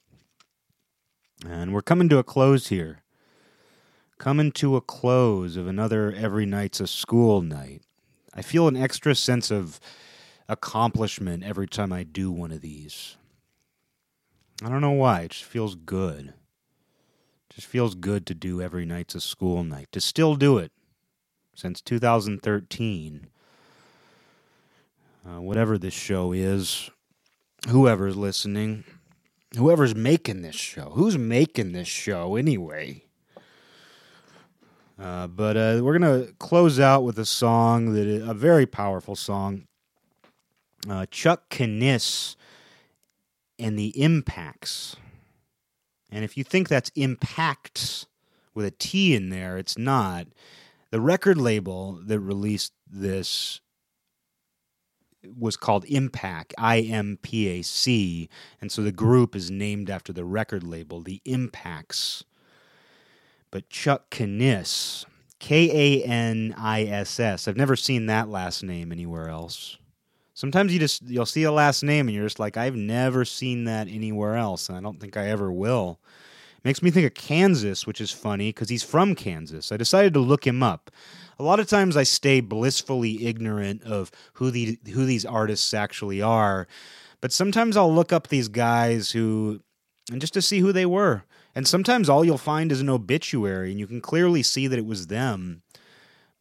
[1.47, 3.03] And we're coming to a close here
[4.21, 7.81] coming to a close of another Every Night's a School night.
[8.35, 9.81] I feel an extra sense of
[10.47, 13.17] accomplishment every time I do one of these.
[14.63, 16.35] I don't know why, it just feels good.
[17.49, 20.71] It just feels good to do Every Night's a School night, to still do it
[21.55, 23.29] since 2013.
[25.27, 26.91] Uh, whatever this show is,
[27.71, 28.85] whoever's listening,
[29.57, 33.05] whoever's making this show, who's making this show anyway?
[35.01, 39.17] Uh, but uh, we're gonna close out with a song that is a very powerful
[39.17, 39.67] song.
[40.89, 42.37] Uh, Chuck Kaniss
[43.59, 44.97] and the Impacts.
[46.11, 48.07] And if you think that's impacts
[48.55, 50.27] with a T in there, it's not.
[50.91, 53.61] The record label that released this
[55.39, 58.29] was called Impact, I M P A C,
[58.61, 62.25] and so the group is named after the record label, the Impacts
[63.51, 65.05] but Chuck Kaniss,
[65.39, 67.49] K A N I S S.
[67.49, 69.77] I've never seen that last name anywhere else.
[70.35, 73.65] Sometimes you just you'll see a last name and you're just like, I've never seen
[73.65, 76.01] that anywhere else, and I don't think I ever will.
[76.65, 79.73] Makes me think of Kansas, which is funny because he's from Kansas.
[79.73, 80.91] I decided to look him up.
[81.39, 86.21] A lot of times I stay blissfully ignorant of who the who these artists actually
[86.21, 86.69] are,
[87.23, 89.61] but sometimes I'll look up these guys who
[90.11, 91.25] and just to see who they were.
[91.61, 94.87] And sometimes all you'll find is an obituary, and you can clearly see that it
[94.87, 95.61] was them.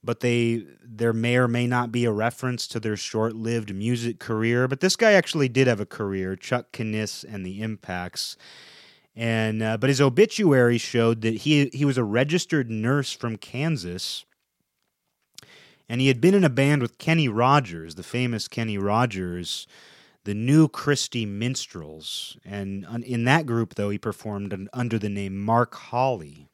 [0.02, 4.66] But they there may or may not be a reference to their short-lived music career.
[4.70, 8.38] But this guy actually did have a career, Chuck Kaniss and the Impacts.
[9.14, 14.24] And uh, but his obituary showed that he he was a registered nurse from Kansas,
[15.90, 19.68] and he had been in a band with Kenny Rogers, the famous Kenny Rogers,
[20.26, 25.74] the New Christy Minstrels, and in that group though he performed under the name Mark
[25.76, 26.48] Hawley.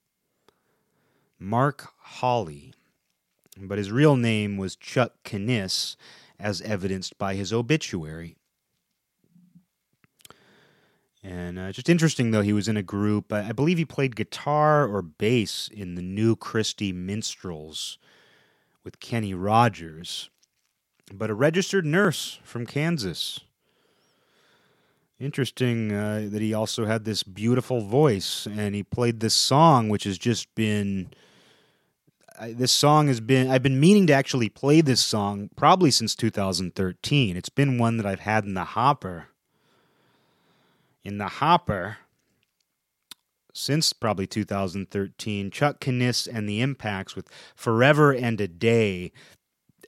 [1.40, 2.74] Mark Hawley,
[3.58, 5.96] but his real name was Chuck Kniss,
[6.40, 8.36] as evidenced by his obituary.
[11.24, 13.34] And uh, just interesting, though, he was in a group.
[13.34, 17.98] I, I believe he played guitar or bass in the New Christy Minstrels
[18.84, 20.30] with Kenny Rogers,
[21.12, 23.40] but a registered nurse from Kansas.
[25.20, 30.04] Interesting uh, that he also had this beautiful voice, and he played this song, which
[30.04, 31.10] has just been.
[32.38, 33.50] I, this song has been.
[33.50, 37.38] I've been meaning to actually play this song probably since 2013.
[37.38, 39.30] It's been one that I've had in the hopper
[41.06, 42.00] in the hopper
[43.54, 45.52] since probably 2013.
[45.52, 49.14] Chuck Kniss and the Impacts with Forever and a Day.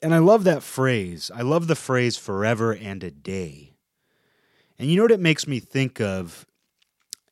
[0.00, 1.30] And I love that phrase.
[1.34, 3.67] I love the phrase forever and a day.
[4.78, 6.46] And you know what it makes me think of?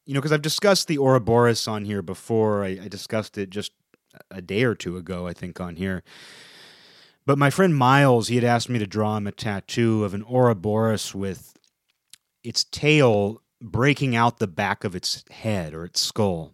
[0.04, 2.64] You know, because I've discussed the Ouroboros on here before.
[2.64, 3.72] I, I discussed it just
[4.30, 6.02] a day or two ago, I think, on here.
[7.24, 10.24] But my friend Miles, he had asked me to draw him a tattoo of an
[10.24, 11.54] Ouroboros with
[12.44, 16.52] its tail breaking out the back of its head or its skull.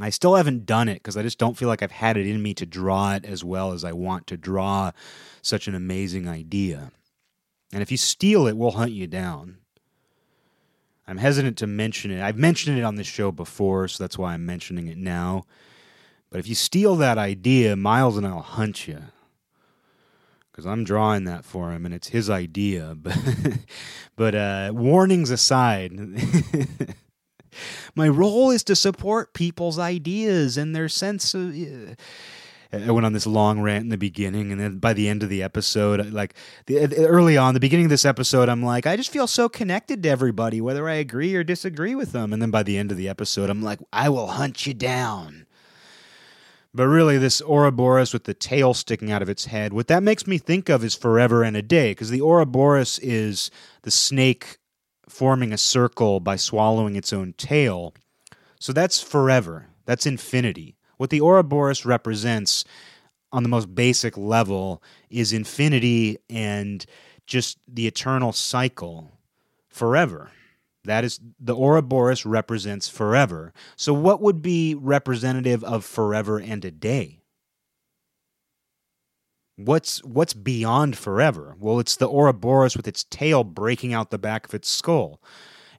[0.00, 2.42] I still haven't done it because I just don't feel like I've had it in
[2.42, 4.92] me to draw it as well as I want to draw
[5.42, 6.92] such an amazing idea.
[7.72, 9.58] And if you steal it, we'll hunt you down.
[11.06, 12.22] I'm hesitant to mention it.
[12.22, 15.44] I've mentioned it on this show before, so that's why I'm mentioning it now.
[16.30, 19.02] But if you steal that idea, Miles and I'll hunt you
[20.50, 22.96] because I'm drawing that for him, and it's his idea.
[24.14, 25.92] But, but uh, warnings aside,
[27.94, 31.54] my role is to support people's ideas and their sense of.
[31.54, 31.94] Uh,
[32.72, 35.28] I went on this long rant in the beginning, and then by the end of
[35.28, 36.34] the episode, like
[36.70, 39.48] uh, the, early on, the beginning of this episode, I'm like, I just feel so
[39.50, 42.32] connected to everybody, whether I agree or disagree with them.
[42.32, 45.44] And then by the end of the episode, I'm like, I will hunt you down.
[46.72, 50.26] But really, this Ouroboros with the tail sticking out of its head, what that makes
[50.26, 53.50] me think of is Forever and a Day, because the Ouroboros is
[53.82, 54.56] the snake
[55.06, 57.92] forming a circle by swallowing its own tail.
[58.58, 59.66] So that's forever.
[59.84, 60.76] That's infinity.
[61.02, 62.64] What the Ouroboros represents
[63.32, 66.86] on the most basic level is infinity and
[67.26, 69.10] just the eternal cycle
[69.68, 70.30] forever.
[70.84, 73.52] That is the Ouroboros represents forever.
[73.74, 77.18] So what would be representative of forever and a day?
[79.56, 81.56] What's what's beyond forever?
[81.58, 85.20] Well, it's the Ouroboros with its tail breaking out the back of its skull.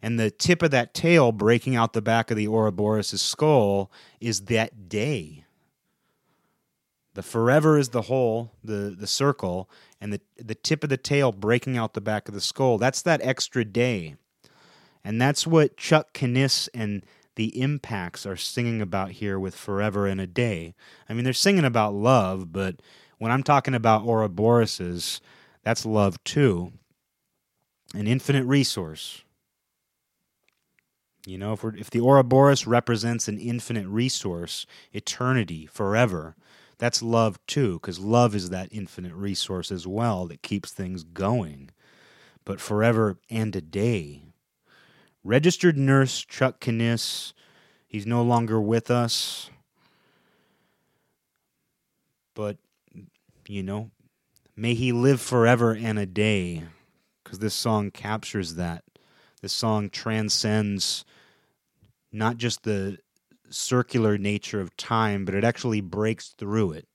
[0.04, 3.90] And the tip of that tail breaking out the back of the Ouroboros' skull
[4.20, 5.46] is that day.
[7.14, 9.70] The forever is the whole, the, the circle,
[10.02, 12.78] and the, the tip of the tail breaking out the back of the skull.
[12.78, 14.18] That's that extra day.
[15.06, 17.06] And that's what Chuck Kniss and
[17.36, 20.76] the Impacts are singing about here with Forever and a Day.
[21.08, 22.82] I mean, they're singing about love, but
[23.20, 25.22] when I'm talking about Ouroboroses,
[25.64, 26.74] that's love too.
[27.94, 29.24] An infinite resource.
[31.26, 36.36] You know, if, if the Ouroboros represents an infinite resource, eternity, forever,
[36.78, 41.70] that's love too, because love is that infinite resource as well that keeps things going.
[42.44, 44.24] But forever and a day.
[45.24, 47.32] Registered nurse Chuck Kniss,
[47.88, 49.50] he's no longer with us.
[52.34, 52.58] But,
[53.48, 53.92] you know,
[54.58, 56.64] may he live forever and a day,
[57.24, 58.84] because this song captures that.
[59.44, 61.04] This song transcends
[62.14, 63.00] not just the
[63.50, 66.88] circular nature of time, but it actually breaks through it.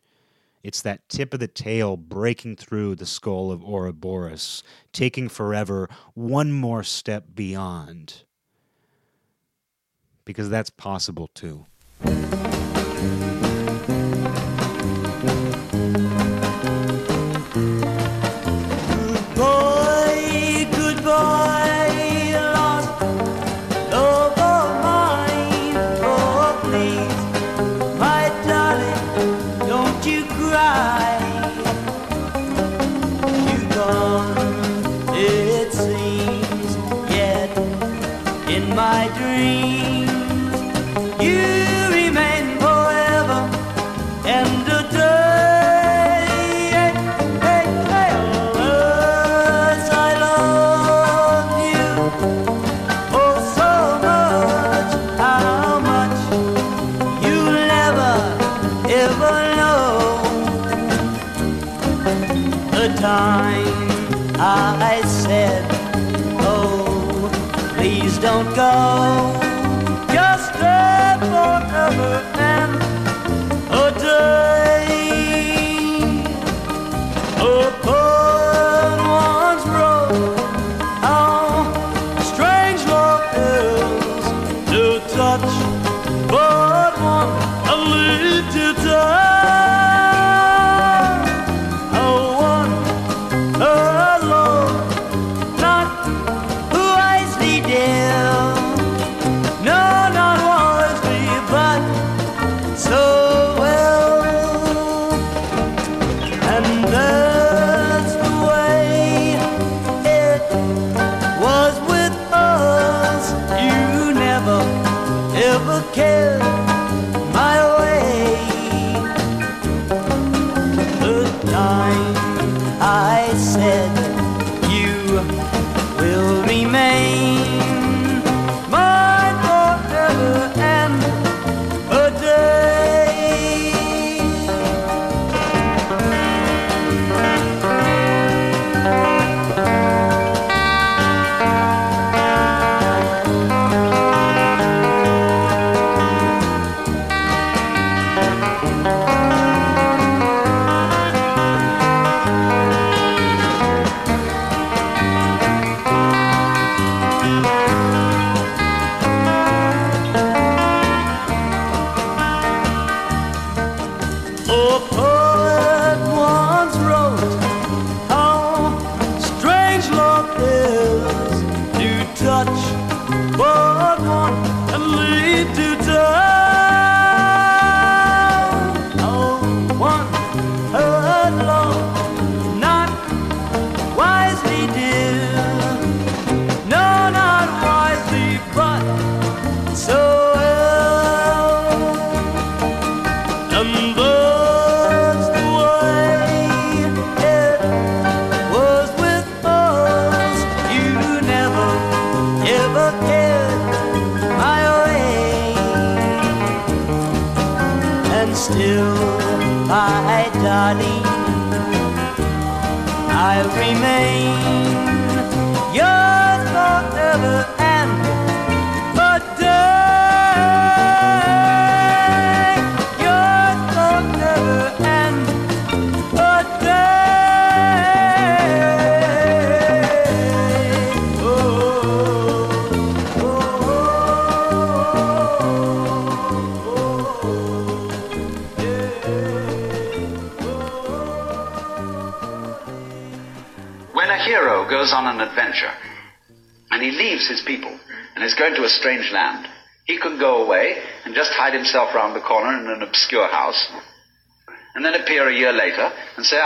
[0.62, 4.62] It's that tip of the tail breaking through the skull of Ouroboros,
[4.94, 8.22] taking forever one more step beyond.
[10.24, 11.66] Because that's possible too.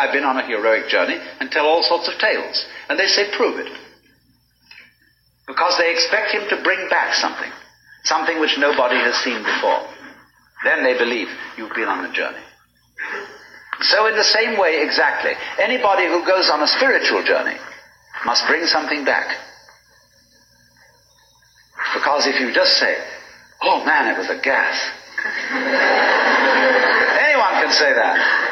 [0.03, 2.67] I've been on a heroic journey and tell all sorts of tales.
[2.89, 3.71] And they say, prove it.
[5.47, 7.53] Because they expect him to bring back something,
[8.03, 9.87] something which nobody has seen before.
[10.65, 12.43] Then they believe you've been on a journey.
[13.83, 17.57] So, in the same way, exactly, anybody who goes on a spiritual journey
[18.27, 19.37] must bring something back.
[21.95, 22.97] Because if you just say,
[23.63, 24.91] oh man, it was a gas,
[27.23, 28.52] anyone can say that.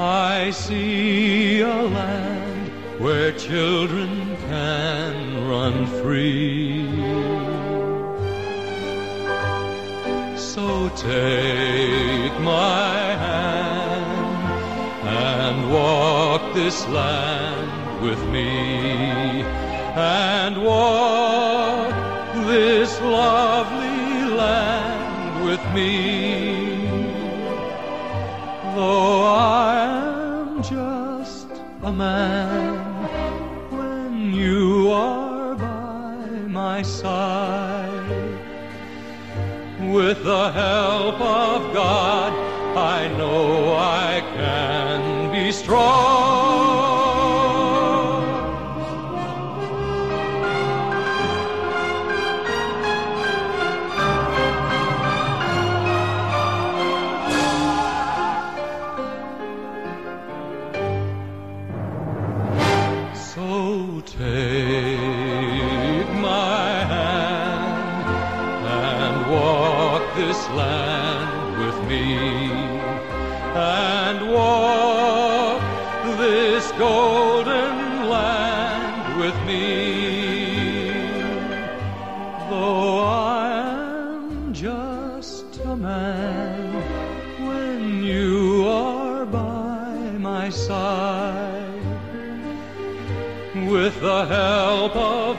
[0.00, 2.70] I see a land
[3.00, 6.86] where children can run free.
[10.36, 12.94] So take my
[13.26, 14.28] hand
[15.04, 19.42] and walk this land with me
[19.96, 21.92] and walk
[22.46, 26.76] this lovely land with me.
[28.76, 29.17] Though
[31.88, 32.84] a man,
[33.70, 38.38] when you are by my side,
[39.94, 42.32] with the help of God,
[42.76, 46.47] I know I can be strong.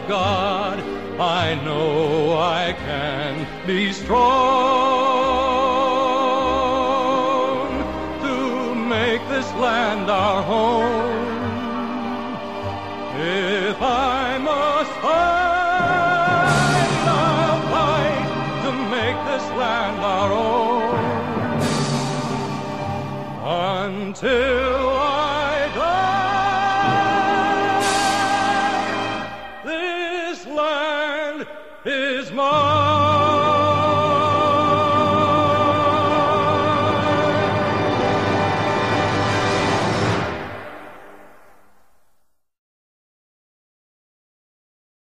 [0.09, 0.79] God,
[1.19, 4.17] I know I can be strong
[8.23, 11.27] to make this land our home.
[13.21, 16.49] If I must fight,
[17.21, 18.27] I'll fight
[18.63, 20.99] to make this land our own
[24.01, 24.58] until